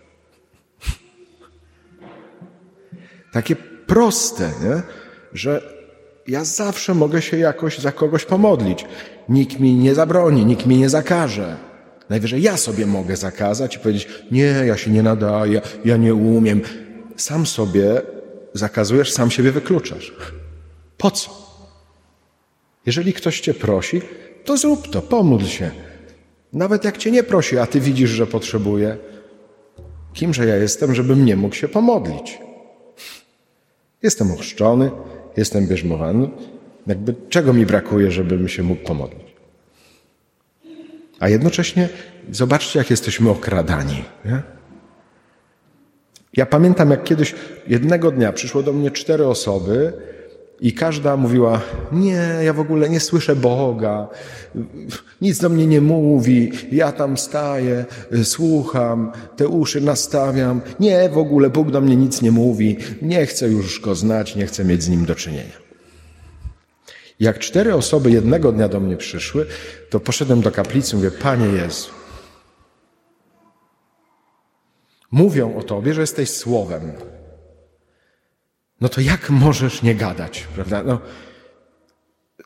Takie 3.33 3.55
proste, 3.87 4.51
nie? 4.63 4.81
że 5.33 5.61
ja 6.27 6.45
zawsze 6.45 6.93
mogę 6.93 7.21
się 7.21 7.37
jakoś 7.37 7.79
za 7.79 7.91
kogoś 7.91 8.25
pomodlić. 8.25 8.85
Nikt 9.29 9.59
mi 9.59 9.75
nie 9.75 9.95
zabroni, 9.95 10.45
nikt 10.45 10.65
mi 10.65 10.77
nie 10.77 10.89
zakaże. 10.89 11.57
Najwyżej 12.09 12.41
ja 12.41 12.57
sobie 12.57 12.85
mogę 12.85 13.15
zakazać 13.15 13.75
i 13.75 13.79
powiedzieć: 13.79 14.07
Nie, 14.31 14.43
ja 14.43 14.77
się 14.77 14.91
nie 14.91 15.03
nadaję, 15.03 15.61
ja 15.85 15.97
nie 15.97 16.15
umiem. 16.15 16.61
Sam 17.17 17.45
sobie 17.45 18.01
zakazujesz, 18.53 19.11
sam 19.11 19.31
siebie 19.31 19.51
wykluczasz. 19.51 20.13
Po 20.97 21.11
co? 21.11 21.31
Jeżeli 22.85 23.13
ktoś 23.13 23.41
cię 23.41 23.53
prosi, 23.53 24.01
to 24.45 24.57
zrób 24.57 24.87
to, 24.87 25.01
pomódl 25.01 25.45
się. 25.45 25.71
Nawet 26.53 26.83
jak 26.83 26.97
cię 26.97 27.11
nie 27.11 27.23
prosi, 27.23 27.57
a 27.57 27.67
ty 27.67 27.79
widzisz, 27.79 28.09
że 28.09 28.27
potrzebuje, 28.27 28.97
kimże 30.13 30.45
ja 30.45 30.55
jestem, 30.55 30.95
żebym 30.95 31.25
nie 31.25 31.35
mógł 31.35 31.55
się 31.55 31.67
pomodlić? 31.67 32.39
Jestem 34.03 34.31
ochrzczony, 34.31 34.91
jestem 35.37 35.67
bierzmowany. 35.67 36.29
Jakby 36.87 37.15
czego 37.29 37.53
mi 37.53 37.65
brakuje, 37.65 38.11
żebym 38.11 38.47
się 38.47 38.63
mógł 38.63 38.83
pomodlić? 38.83 39.33
A 41.19 41.29
jednocześnie 41.29 41.89
zobaczcie, 42.31 42.79
jak 42.79 42.89
jesteśmy 42.89 43.29
okradani. 43.29 44.03
Nie? 44.25 44.41
Ja 46.33 46.45
pamiętam, 46.45 46.91
jak 46.91 47.03
kiedyś 47.03 47.35
jednego 47.67 48.11
dnia 48.11 48.33
przyszło 48.33 48.63
do 48.63 48.73
mnie 48.73 48.91
cztery 48.91 49.27
osoby 49.27 49.93
i 50.61 50.73
każda 50.73 51.17
mówiła: 51.17 51.61
Nie, 51.91 52.39
ja 52.43 52.53
w 52.53 52.59
ogóle 52.59 52.89
nie 52.89 52.99
słyszę 52.99 53.35
Boga, 53.35 54.07
nic 55.21 55.39
do 55.39 55.49
mnie 55.49 55.67
nie 55.67 55.81
mówi, 55.81 56.51
ja 56.71 56.91
tam 56.91 57.17
staję, 57.17 57.85
słucham, 58.23 59.11
te 59.35 59.47
uszy 59.47 59.81
nastawiam. 59.81 60.61
Nie, 60.79 61.09
w 61.09 61.17
ogóle 61.17 61.49
Bóg 61.49 61.71
do 61.71 61.81
mnie 61.81 61.95
nic 61.95 62.21
nie 62.21 62.31
mówi, 62.31 62.77
nie 63.01 63.25
chcę 63.25 63.47
już 63.47 63.79
go 63.79 63.95
znać, 63.95 64.35
nie 64.35 64.45
chcę 64.45 64.65
mieć 64.65 64.83
z 64.83 64.89
nim 64.89 65.05
do 65.05 65.15
czynienia. 65.15 65.63
Jak 67.19 67.39
cztery 67.39 67.73
osoby 67.75 68.11
jednego 68.11 68.51
dnia 68.51 68.69
do 68.69 68.79
mnie 68.79 68.97
przyszły, 68.97 69.45
to 69.89 69.99
poszedłem 69.99 70.41
do 70.41 70.51
kaplicy 70.51 70.95
mówię: 70.95 71.11
Panie 71.11 71.45
Jezu, 71.45 71.89
mówią 75.11 75.57
o 75.57 75.63
Tobie, 75.63 75.93
że 75.93 76.01
jesteś 76.01 76.29
słowem 76.29 76.91
no 78.83 78.89
to 78.89 79.01
jak 79.01 79.29
możesz 79.29 79.81
nie 79.81 79.95
gadać, 79.95 80.47
prawda? 80.55 80.83
No, 80.83 80.99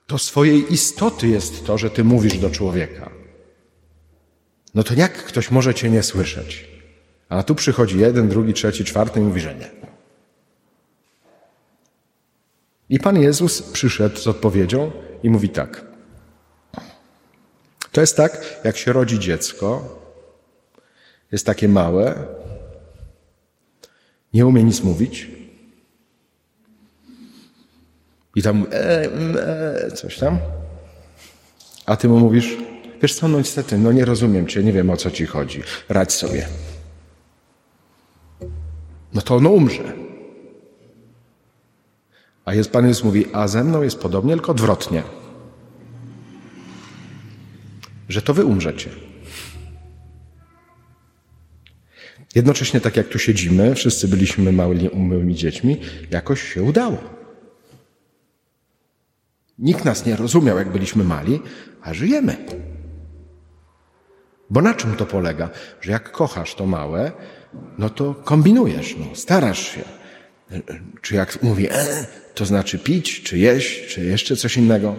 to 0.07 0.17
swojej 0.17 0.73
istoty 0.73 1.27
jest 1.27 1.65
to, 1.65 1.77
że 1.77 1.89
ty 1.89 2.03
mówisz 2.03 2.37
do 2.37 2.49
człowieka. 2.49 3.09
No 4.75 4.83
to 4.83 4.93
jak 4.93 5.13
ktoś 5.23 5.51
może 5.51 5.73
cię 5.73 5.89
nie 5.89 6.03
słyszeć? 6.03 6.67
A 7.29 7.43
tu 7.43 7.55
przychodzi 7.55 7.99
jeden, 7.99 8.29
drugi, 8.29 8.53
trzeci, 8.53 8.85
czwarty 8.85 9.19
i 9.19 9.23
mówi, 9.23 9.41
że 9.41 9.55
nie. 9.55 9.69
I 12.89 12.99
Pan 12.99 13.21
Jezus 13.21 13.61
przyszedł 13.61 14.17
z 14.17 14.27
odpowiedzią 14.27 14.91
i 15.23 15.29
mówi 15.29 15.49
tak. 15.49 15.85
To 17.91 18.01
jest 18.01 18.17
tak, 18.17 18.61
jak 18.63 18.77
się 18.77 18.93
rodzi 18.93 19.19
dziecko, 19.19 19.99
jest 21.31 21.45
takie 21.45 21.67
małe, 21.67 22.25
nie 24.33 24.45
umie 24.45 24.63
nic 24.63 24.83
mówić, 24.83 25.36
i 28.37 28.41
tam 28.41 28.65
e, 28.71 29.09
e, 29.85 29.91
coś 29.91 30.17
tam. 30.17 30.39
A 31.85 31.95
ty 31.95 32.09
mu 32.09 32.19
mówisz, 32.19 32.57
wiesz 33.01 33.15
co, 33.15 33.27
no 33.27 33.37
niestety, 33.37 33.77
no 33.77 33.91
nie 33.91 34.05
rozumiem 34.05 34.47
cię, 34.47 34.63
nie 34.63 34.73
wiem 34.73 34.89
o 34.89 34.97
co 34.97 35.11
ci 35.11 35.25
chodzi, 35.25 35.61
radź 35.89 36.13
sobie. 36.13 36.47
No 39.13 39.21
to 39.21 39.35
ono 39.35 39.49
umrze. 39.49 39.93
A 42.45 42.53
jest, 42.53 42.71
Pan 42.71 42.87
Jezus 42.87 43.03
mówi, 43.03 43.25
a 43.33 43.47
ze 43.47 43.63
mną 43.63 43.81
jest 43.81 43.99
podobnie, 43.99 44.33
tylko 44.33 44.51
odwrotnie. 44.51 45.03
Że 48.09 48.21
to 48.21 48.33
wy 48.33 48.45
umrzecie. 48.45 48.89
Jednocześnie, 52.35 52.81
tak 52.81 52.97
jak 52.97 53.07
tu 53.07 53.19
siedzimy, 53.19 53.75
wszyscy 53.75 54.07
byliśmy 54.07 54.51
małymi, 54.51 55.35
dziećmi, 55.35 55.81
jakoś 56.11 56.53
się 56.53 56.63
udało. 56.63 57.16
Nikt 59.59 59.85
nas 59.85 60.05
nie 60.05 60.15
rozumiał, 60.15 60.57
jak 60.57 60.71
byliśmy 60.71 61.03
mali, 61.03 61.39
a 61.81 61.93
żyjemy. 61.93 62.37
Bo 64.49 64.61
na 64.61 64.73
czym 64.73 64.95
to 64.95 65.05
polega? 65.05 65.49
Że 65.81 65.91
jak 65.91 66.11
kochasz 66.11 66.55
to 66.55 66.65
małe, 66.65 67.11
no 67.77 67.89
to 67.89 68.13
kombinujesz, 68.13 68.95
no, 68.99 69.05
starasz 69.15 69.71
się. 69.71 69.81
Czy 71.01 71.15
jak 71.15 71.43
mówi, 71.43 71.67
e, 71.71 72.05
to 72.35 72.45
znaczy 72.45 72.79
pić, 72.79 73.23
czy 73.23 73.37
jeść, 73.37 73.87
czy 73.87 74.05
jeszcze 74.05 74.35
coś 74.35 74.57
innego. 74.57 74.95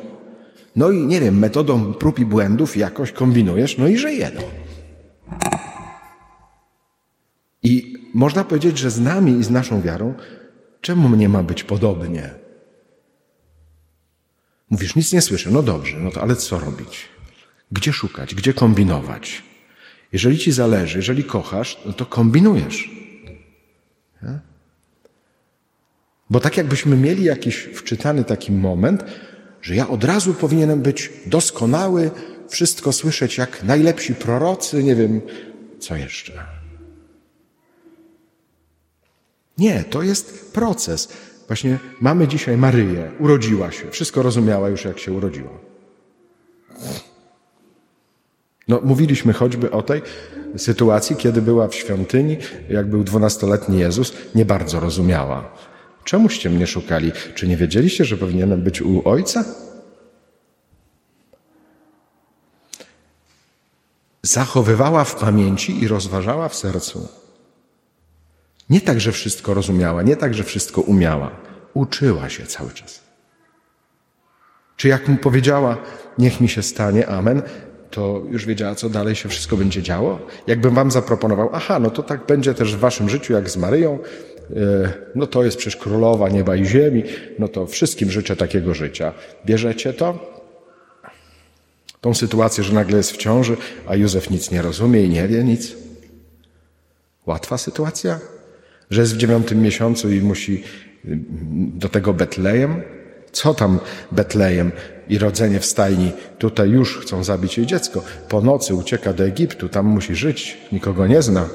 No 0.77 0.91
i 0.91 1.07
nie 1.07 1.21
wiem, 1.21 1.39
metodą 1.39 1.95
prób 1.95 2.19
i 2.19 2.25
błędów 2.25 2.77
jakoś 2.77 3.13
kombinujesz, 3.13 3.79
no 3.79 3.89
i 3.89 3.97
żyje. 3.97 4.31
No. 4.35 4.43
I 7.63 7.95
można 8.15 8.45
powiedzieć, 8.45 8.79
że 8.79 8.91
z 8.91 9.01
nami 9.01 9.33
i 9.33 9.45
z 9.45 9.51
naszą 9.51 9.81
wiarą, 9.81 10.15
czemu 10.81 11.09
mnie 11.09 11.29
ma 11.29 11.43
być 11.43 11.65
podobnie? 11.65 12.48
Mówisz, 14.71 14.97
nic 14.97 15.13
nie 15.13 15.23
słyszę. 15.23 15.51
No 15.51 15.63
dobrze, 15.63 15.97
no 15.99 16.11
to 16.11 16.23
ale 16.23 16.37
co 16.37 16.59
robić? 16.59 17.09
Gdzie 17.73 17.93
szukać? 17.93 18.35
Gdzie 18.35 18.55
kombinować? 18.55 19.43
Jeżeli 20.13 20.39
ci 20.39 20.53
zależy, 20.53 20.99
jeżeli 20.99 21.25
kochasz, 21.25 21.81
no 21.87 21.93
to 21.93 22.07
kombinujesz. 22.07 22.91
Ja? 24.23 24.41
Bo 26.31 26.41
tak 26.41 26.57
jakbyśmy 26.57 26.97
mieli 26.97 27.25
jakiś 27.25 27.57
wczytany 27.57 28.25
taki 28.25 28.53
moment, 28.53 29.05
że 29.63 29.75
ja 29.75 29.89
od 29.89 30.05
razu 30.05 30.35
powinienem 30.35 30.83
być 30.83 31.11
doskonały, 31.27 32.11
wszystko 32.49 32.93
słyszeć 32.93 33.39
jak 33.39 33.63
najlepsi 33.63 34.15
prorocy, 34.15 34.85
nie 34.85 34.95
wiem, 34.95 35.21
co 35.79 35.97
jeszcze. 35.97 36.47
Nie, 39.59 39.85
to 39.85 40.03
jest 40.03 40.53
proces. 40.53 41.09
Właśnie 41.49 41.79
mamy 42.01 42.29
dzisiaj 42.29 42.57
Maryję, 42.57 43.11
urodziła 43.19 43.73
się, 43.73 43.91
wszystko 43.91 44.23
rozumiała 44.23 44.69
już 44.69 44.85
jak 44.85 44.99
się 44.99 45.13
urodziła. 45.13 45.51
No, 48.69 48.81
mówiliśmy 48.85 49.33
choćby 49.33 49.71
o 49.71 49.83
tej 49.83 50.03
sytuacji, 50.57 51.17
kiedy 51.17 51.43
była 51.43 51.69
w 51.69 51.75
świątyni, 51.75 52.37
jak 52.71 52.91
był 52.91 53.05
dwunastoletni 53.05 53.79
Jezus, 53.79 54.13
nie 54.35 54.45
bardzo 54.45 54.81
rozumiała. 54.81 55.53
Czemuście 56.05 56.51
mnie 56.51 56.67
szukali? 56.67 57.13
Czy 57.35 57.49
nie 57.49 57.57
wiedzieliście, 57.57 58.05
że 58.05 58.17
powinienem 58.17 58.63
być 58.63 58.83
u 58.83 59.09
Ojca? 59.09 59.45
Zachowywała 64.23 65.05
w 65.05 65.15
pamięci 65.15 65.83
i 65.83 65.89
rozważała 65.89 66.49
w 66.49 66.55
sercu. 66.55 67.09
Nie 68.71 68.81
tak, 68.81 69.01
że 69.01 69.13
wszystko 69.13 69.55
rozumiała, 69.55 70.03
nie 70.03 70.17
tak, 70.17 70.35
że 70.35 70.45
wszystko 70.45 70.81
umiała. 70.81 71.31
Uczyła 71.75 72.29
się 72.29 72.47
cały 72.47 72.71
czas. 72.71 73.01
Czy 74.77 74.89
jak 74.89 75.09
mu 75.09 75.17
powiedziała, 75.17 75.77
niech 76.19 76.41
mi 76.41 76.49
się 76.49 76.63
stanie, 76.63 77.07
amen, 77.09 77.43
to 77.91 78.23
już 78.31 78.47
wiedziała, 78.47 78.75
co 78.75 78.91
dalej 78.91 79.15
się 79.15 79.29
wszystko 79.29 79.57
będzie 79.57 79.83
działo? 79.83 80.19
Jakbym 80.47 80.75
wam 80.75 80.91
zaproponował, 80.91 81.51
aha, 81.53 81.79
no 81.79 81.91
to 81.91 82.03
tak 82.03 82.27
będzie 82.27 82.55
też 82.55 82.77
w 82.77 82.79
waszym 82.79 83.09
życiu, 83.09 83.33
jak 83.33 83.51
z 83.51 83.57
Maryją, 83.57 83.99
e, 84.57 84.93
no 85.15 85.27
to 85.27 85.45
jest 85.45 85.57
przecież 85.57 85.77
królowa 85.77 86.29
nieba 86.29 86.57
i 86.57 86.65
ziemi, 86.65 87.03
no 87.39 87.49
to 87.49 87.67
wszystkim 87.67 88.11
życzę 88.11 88.37
takiego 88.37 88.75
życia. 88.75 89.13
Bierzecie 89.47 89.93
to? 89.93 90.39
Tą 92.01 92.15
sytuację, 92.15 92.65
że 92.65 92.75
nagle 92.75 92.97
jest 92.97 93.13
w 93.13 93.17
ciąży, 93.17 93.57
a 93.87 93.97
Józef 93.97 94.31
nic 94.31 94.51
nie 94.51 94.63
rozumie 94.63 95.05
i 95.05 95.09
nie 95.09 95.29
wie 95.29 95.45
nic? 95.45 95.73
Łatwa 97.27 97.59
sytuacja? 97.59 98.19
Że 98.91 99.01
jest 99.01 99.15
w 99.15 99.17
dziewiątym 99.17 99.63
miesiącu 99.63 100.11
i 100.11 100.21
musi 100.21 100.65
do 101.75 101.89
tego 101.89 102.15
Betlejem? 102.15 102.83
Co 103.33 103.55
tam 103.55 103.79
Betlejem 104.13 104.73
i 105.09 105.19
rodzenie 105.19 105.61
w 105.61 105.67
stajni? 105.67 106.13
Tutaj 106.39 106.71
już 106.71 106.99
chcą 106.99 107.25
zabić 107.25 107.59
jej 107.59 107.67
dziecko. 107.67 108.03
Po 108.29 108.41
nocy 108.41 108.75
ucieka 108.75 109.13
do 109.13 109.25
Egiptu, 109.25 109.69
tam 109.69 109.87
musi 109.87 110.15
żyć, 110.15 110.59
nikogo 110.73 111.07
nie 111.07 111.23
zna. 111.23 111.49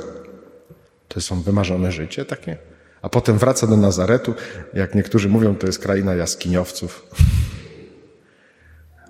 To 1.07 1.21
są 1.21 1.41
wymarzone 1.41 1.91
życie 1.91 2.25
takie? 2.25 2.57
A 3.01 3.09
potem 3.09 3.37
wraca 3.37 3.67
do 3.67 3.77
Nazaretu, 3.77 4.33
jak 4.73 4.95
niektórzy 4.95 5.29
mówią, 5.29 5.55
to 5.55 5.67
jest 5.67 5.79
kraina 5.79 6.15
jaskiniowców. 6.15 7.07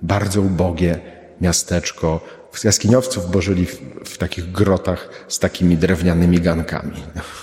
Bardzo 0.01 0.41
ubogie 0.41 0.99
miasteczko. 1.41 2.25
Jaskiniowców 2.63 3.31
bo 3.31 3.41
żyli 3.41 3.65
w, 3.65 3.81
w 4.05 4.17
takich 4.17 4.51
grotach 4.51 5.09
z 5.27 5.39
takimi 5.39 5.77
drewnianymi 5.77 6.39
gankami. 6.39 7.03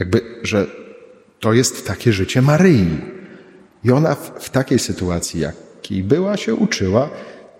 Jakby, 0.00 0.20
że 0.42 0.66
to 1.40 1.52
jest 1.52 1.86
takie 1.86 2.12
życie 2.12 2.42
Maryi. 2.42 2.98
I 3.84 3.90
ona 3.90 4.14
w, 4.14 4.44
w 4.44 4.50
takiej 4.50 4.78
sytuacji, 4.78 5.40
jakiej 5.40 6.02
była, 6.02 6.36
się 6.36 6.54
uczyła, 6.54 7.10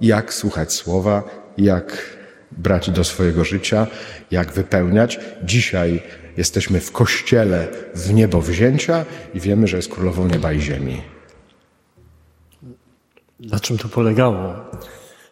jak 0.00 0.34
słuchać 0.34 0.72
słowa, 0.72 1.22
jak 1.58 2.16
brać 2.52 2.90
do 2.90 3.04
swojego 3.04 3.44
życia, 3.44 3.86
jak 4.30 4.52
wypełniać. 4.52 5.20
Dzisiaj 5.42 6.02
jesteśmy 6.36 6.80
w 6.80 6.92
kościele 6.92 7.68
w 7.94 8.12
niebo 8.12 8.40
wzięcia 8.42 9.04
i 9.34 9.40
wiemy, 9.40 9.66
że 9.66 9.76
jest 9.76 9.88
królową 9.88 10.26
nieba 10.26 10.52
i 10.52 10.60
ziemi. 10.60 11.02
Na 13.40 13.60
czym 13.60 13.78
to 13.78 13.88
polegało? 13.88 14.54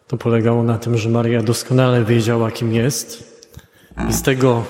To 0.07 0.17
polegało 0.17 0.63
na 0.63 0.77
tym, 0.77 0.97
że 0.97 1.09
Maria 1.09 1.43
doskonale 1.43 2.05
wiedziała, 2.05 2.51
kim 2.51 2.73
jest, 2.73 3.23
i 4.09 4.13
z 4.13 4.21
tego, 4.21 4.65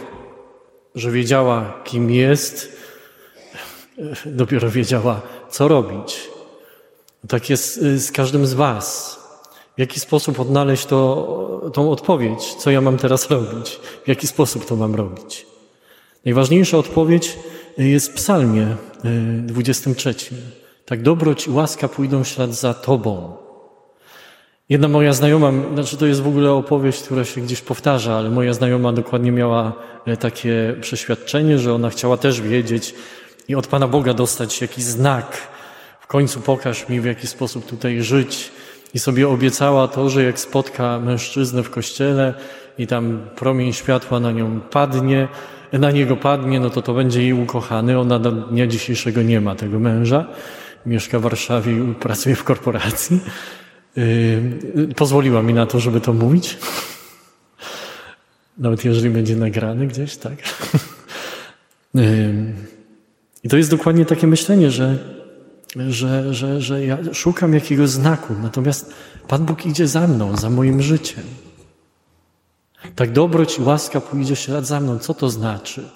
że 0.96 1.12
wiedziała, 1.12 1.82
kim 1.84 2.12
jest, 2.12 2.78
dopiero 4.26 4.70
wiedziała, 4.70 5.22
co 5.50 5.68
robić. 5.68 6.30
Tak 7.28 7.50
jest 7.50 7.78
y, 7.78 8.00
z 8.00 8.12
każdym 8.12 8.48
z 8.48 8.54
Was. 8.54 9.20
W 9.78 9.80
jaki 9.80 10.00
sposób 10.00 10.40
odnaleźć 10.40 10.86
to, 10.86 11.72
tą 11.74 11.92
odpowiedź, 11.92 12.56
co 12.56 12.72
ja 12.72 12.82
mam 12.82 12.98
teraz 12.98 13.30
robić, 13.32 13.80
w 14.06 14.08
jaki 14.08 14.28
sposób 14.28 14.66
to 14.66 14.76
mam 14.76 14.96
robić. 14.96 15.46
Najważniejsza 16.26 16.78
odpowiedź 16.78 17.38
jest 17.78 18.12
w 18.12 18.14
Psalmie 18.14 18.76
23. 19.44 20.10
Y, 20.10 20.14
tak 20.86 21.02
dobroć 21.02 21.48
i 21.48 21.52
łaska 21.52 21.88
pójdą 21.88 22.24
w 22.24 22.28
ślad 22.28 22.54
za 22.54 22.74
Tobą. 22.74 23.49
Jedna 24.70 24.88
moja 24.88 25.14
znajoma, 25.14 25.52
znaczy 25.74 25.98
to 25.98 26.06
jest 26.06 26.22
w 26.22 26.28
ogóle 26.28 26.52
opowieść, 26.52 27.04
która 27.04 27.26
się 27.26 27.42
gdzieś 27.42 27.62
powtarza, 27.62 28.16
ale 28.16 28.30
moja 28.30 28.54
znajoma 28.54 28.94
dokładnie 28.94 29.32
miała 29.32 29.74
e, 30.06 30.18
takie 30.18 30.76
przeświadczenie, 30.82 31.60
że 31.60 31.74
ona 31.74 31.90
chciała 31.90 32.18
też 32.18 32.42
wiedzieć 32.42 32.96
i 33.48 33.56
od 33.56 33.68
Pana 33.68 33.88
Boga 33.88 34.14
dostać 34.14 34.62
jakiś 34.62 34.84
znak. 34.84 35.48
W 36.00 36.08
końcu 36.08 36.42
pokaż 36.42 36.90
mi, 36.90 37.02
w 37.02 37.06
jaki 37.06 37.28
sposób 37.28 37.66
tutaj 37.66 38.02
żyć. 38.02 38.52
I 38.94 39.00
sobie 39.00 39.30
obiecała 39.30 39.88
to, 39.88 40.10
że 40.10 40.24
jak 40.24 40.40
spotka 40.40 41.00
mężczyznę 41.00 41.64
w 41.64 41.70
kościele 41.70 42.34
i 42.78 42.88
tam 42.88 43.20
promień 43.36 43.74
światła 43.74 44.20
na 44.20 44.32
nią 44.32 44.60
padnie, 44.60 45.28
na 45.74 45.92
niego 45.92 46.18
padnie, 46.18 46.60
no 46.60 46.70
to 46.70 46.82
to 46.82 46.94
będzie 46.94 47.22
jej 47.22 47.34
ukochany. 47.34 48.00
Ona 48.00 48.20
do 48.20 48.32
dnia 48.32 48.68
dzisiejszego 48.68 49.22
nie 49.22 49.42
ma 49.42 49.56
tego 49.56 49.80
męża. 49.80 50.26
Mieszka 50.86 51.20
w 51.20 51.22
Warszawie 51.22 51.74
i 51.74 51.96
pracuje 51.96 52.36
w 52.36 52.44
korporacji. 52.44 53.20
Yy, 53.96 54.94
pozwoliła 54.96 55.42
mi 55.42 55.54
na 55.54 55.66
to, 55.66 55.80
żeby 55.80 56.02
to 56.02 56.14
mówić. 56.14 56.58
Nawet 58.58 58.86
jeżeli 58.86 59.10
będzie 59.10 59.36
nagrany 59.36 59.88
gdzieś, 59.88 60.18
tak. 60.18 60.38
Yy, 61.94 62.34
I 63.44 63.50
to 63.50 63.58
jest 63.58 63.70
dokładnie 63.70 64.06
takie 64.06 64.28
myślenie, 64.28 64.72
że, 64.72 64.98
że, 65.90 66.34
że, 66.34 66.62
że 66.62 66.86
ja 66.86 66.98
szukam 67.14 67.54
jakiegoś 67.54 67.90
znaku, 67.90 68.34
natomiast 68.42 68.94
Pan 69.28 69.46
Bóg 69.46 69.66
idzie 69.66 69.88
za 69.88 70.08
mną, 70.08 70.38
za 70.38 70.50
moim 70.50 70.82
życiem. 70.82 71.24
Tak 72.96 73.12
dobroć 73.12 73.58
i 73.58 73.62
łaska 73.62 74.02
pójdzie 74.02 74.36
ślad 74.36 74.66
za 74.66 74.80
mną. 74.80 75.00
Co 75.00 75.14
to 75.14 75.30
znaczy? 75.30 75.90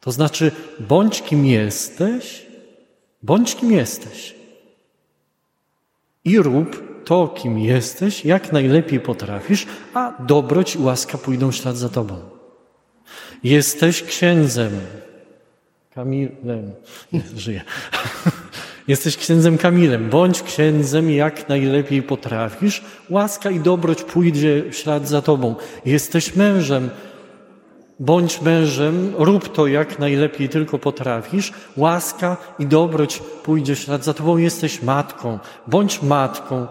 To 0.00 0.12
znaczy, 0.12 0.52
bądź 0.80 1.22
kim 1.22 1.46
jesteś, 1.46 2.46
bądź 3.22 3.56
kim 3.56 3.72
jesteś. 3.72 4.34
I 6.24 6.38
rób 6.38 6.91
to, 7.04 7.28
kim 7.28 7.58
jesteś, 7.58 8.24
jak 8.24 8.52
najlepiej 8.52 9.00
potrafisz, 9.00 9.66
a 9.94 10.12
dobroć 10.22 10.74
i 10.74 10.78
łaska 10.78 11.18
pójdą 11.18 11.52
ślad 11.52 11.76
za 11.76 11.88
tobą. 11.88 12.16
Jesteś 13.44 14.02
księdzem. 14.02 14.72
Kamilem. 15.94 16.72
Nie, 17.12 17.22
żyje. 17.36 17.62
Jesteś 18.88 19.16
księdzem 19.16 19.58
Kamilem. 19.58 20.10
Bądź 20.10 20.42
księdzem 20.42 21.10
jak 21.10 21.48
najlepiej 21.48 22.02
potrafisz. 22.02 22.82
Łaska 23.10 23.50
i 23.50 23.60
dobroć 23.60 24.02
pójdzie 24.02 24.62
w 24.70 24.76
ślad 24.76 25.08
za 25.08 25.22
tobą. 25.22 25.54
Jesteś 25.84 26.36
mężem. 26.36 26.90
Bądź 28.00 28.40
mężem, 28.40 29.12
rób 29.18 29.52
to 29.52 29.66
jak 29.66 29.98
najlepiej 29.98 30.48
tylko 30.48 30.78
potrafisz. 30.78 31.52
Łaska 31.76 32.36
i 32.58 32.66
dobroć 32.66 33.18
pójdzie 33.18 33.74
w 33.74 33.78
ślad 33.78 34.04
za 34.04 34.14
tobą. 34.14 34.36
Jesteś 34.36 34.82
matką. 34.82 35.38
Bądź 35.66 36.02
matką. 36.02 36.66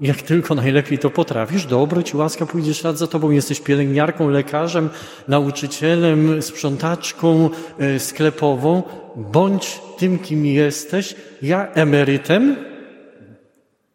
Jak 0.00 0.22
tylko 0.22 0.54
najlepiej 0.54 0.98
to 0.98 1.10
potrafisz, 1.10 1.66
dobroć 1.66 2.10
i 2.10 2.16
łaska 2.16 2.46
pójdzie 2.46 2.74
ślad 2.74 2.98
za 2.98 3.06
tobą. 3.06 3.30
Jesteś 3.30 3.60
pielęgniarką, 3.60 4.28
lekarzem, 4.28 4.90
nauczycielem, 5.28 6.42
sprzątaczką 6.42 7.50
e, 7.78 8.00
sklepową. 8.00 8.82
Bądź 9.16 9.80
tym, 9.98 10.18
kim 10.18 10.46
jesteś. 10.46 11.14
Ja 11.42 11.72
emerytem, 11.72 12.56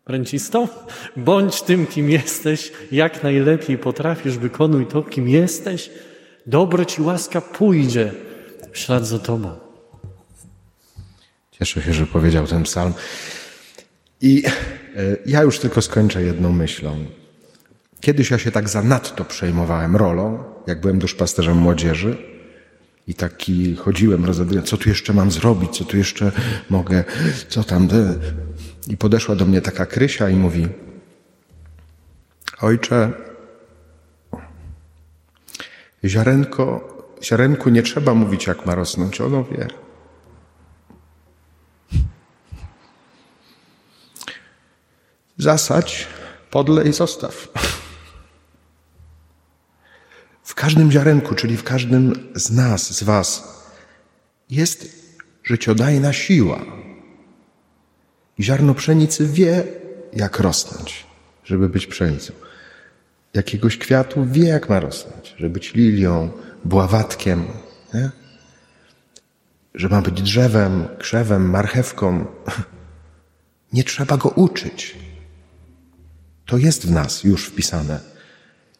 rencistą, 0.08 0.68
bądź 1.16 1.62
tym, 1.62 1.88
kim 1.88 2.10
jesteś, 2.10 2.72
jak 2.92 3.24
najlepiej 3.24 3.78
potrafisz, 3.78 4.38
wykonuj 4.38 4.86
to, 4.86 5.04
kim 5.04 5.30
jesteś. 5.30 5.90
Dobroć 6.46 6.98
i 6.98 7.02
łaska 7.02 7.42
pójdzie 7.42 8.12
ślad 8.74 9.08
za 9.08 9.20
tobą. 9.20 9.52
Cieszę 11.52 11.82
się, 11.82 11.94
że 11.94 12.06
powiedział 12.06 12.48
ten 12.48 12.64
psalm. 12.64 12.94
I 14.22 14.44
ja 15.26 15.42
już 15.42 15.60
tylko 15.60 15.82
skończę 15.82 16.24
jedną 16.24 16.52
myślą. 16.52 17.06
Kiedyś 18.02 18.32
ja 18.32 18.38
się 18.38 18.52
tak 18.52 18.70
zanadto 18.70 19.26
przejmowałem 19.26 19.96
rolą, 19.96 20.44
jak 20.68 20.82
byłem 20.82 21.00
duszpasterzem 21.00 21.58
młodzieży 21.58 22.18
i 23.08 23.14
taki 23.14 23.76
chodziłem, 23.76 24.26
rozgadując, 24.26 24.70
co 24.70 24.78
tu 24.78 24.90
jeszcze 24.90 25.14
mam 25.14 25.32
zrobić, 25.32 25.78
co 25.78 25.86
tu 25.86 25.98
jeszcze 25.98 26.32
mogę, 26.70 27.04
co 27.48 27.64
tam. 27.64 27.88
I 28.88 28.98
podeszła 28.98 29.36
do 29.36 29.46
mnie 29.46 29.62
taka 29.62 29.86
Krysia 29.86 30.30
i 30.30 30.36
mówi, 30.36 30.68
ojcze, 32.62 33.12
ziarenko, 36.06 36.98
ziarenku 37.24 37.70
nie 37.70 37.84
trzeba 37.84 38.14
mówić, 38.14 38.48
jak 38.48 38.66
ma 38.66 38.76
rosnąć, 38.76 39.22
ono 39.22 39.44
wie. 39.44 39.68
Zasadź, 45.42 46.08
podlej 46.52 46.88
i 46.88 46.94
zostaw. 46.94 47.48
W 50.44 50.56
każdym 50.56 50.92
ziarenku, 50.92 51.36
czyli 51.36 51.58
w 51.58 51.64
każdym 51.64 52.30
z 52.36 52.52
nas, 52.52 52.94
z 52.94 53.04
Was, 53.04 53.44
jest 54.50 54.96
życiodajna 55.44 56.14
siła. 56.14 56.62
Ziarno 58.40 58.74
pszenicy 58.74 59.28
wie, 59.28 59.64
jak 60.14 60.40
rosnąć, 60.40 61.06
żeby 61.44 61.70
być 61.70 61.88
pszenicą. 61.88 62.34
Jakiegoś 63.34 63.78
kwiatu 63.78 64.26
wie, 64.26 64.48
jak 64.48 64.70
ma 64.70 64.80
rosnąć, 64.80 65.36
żeby 65.38 65.50
być 65.50 65.74
lilią, 65.74 66.32
bławatkiem, 66.66 67.46
nie? 67.94 68.10
że 69.74 69.90
ma 69.90 70.02
być 70.02 70.22
drzewem, 70.22 70.88
krzewem, 71.00 71.50
marchewką. 71.50 72.26
Nie 73.74 73.84
trzeba 73.84 74.18
go 74.18 74.30
uczyć. 74.30 75.11
To 76.52 76.58
jest 76.58 76.88
w 76.88 76.92
nas 76.92 77.24
już 77.24 77.46
wpisane. 77.46 78.00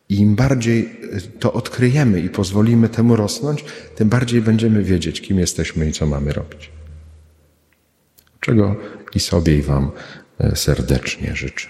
I 0.10 0.20
im 0.20 0.36
bardziej 0.36 1.00
to 1.40 1.54
odkryjemy 1.54 2.20
i 2.22 2.30
pozwolimy 2.30 2.90
temu 2.90 3.16
rosnąć, 3.16 3.66
tym 3.96 4.10
bardziej 4.10 4.42
będziemy 4.42 4.84
wiedzieć, 4.84 5.22
kim 5.22 5.40
jesteśmy 5.40 5.90
i 5.90 5.94
co 5.94 6.06
mamy 6.06 6.34
robić. 6.34 6.70
Czego 8.40 8.76
i 9.16 9.20
sobie, 9.20 9.58
i 9.58 9.62
Wam 9.62 9.92
serdecznie 10.56 11.36
życzę. 11.36 11.68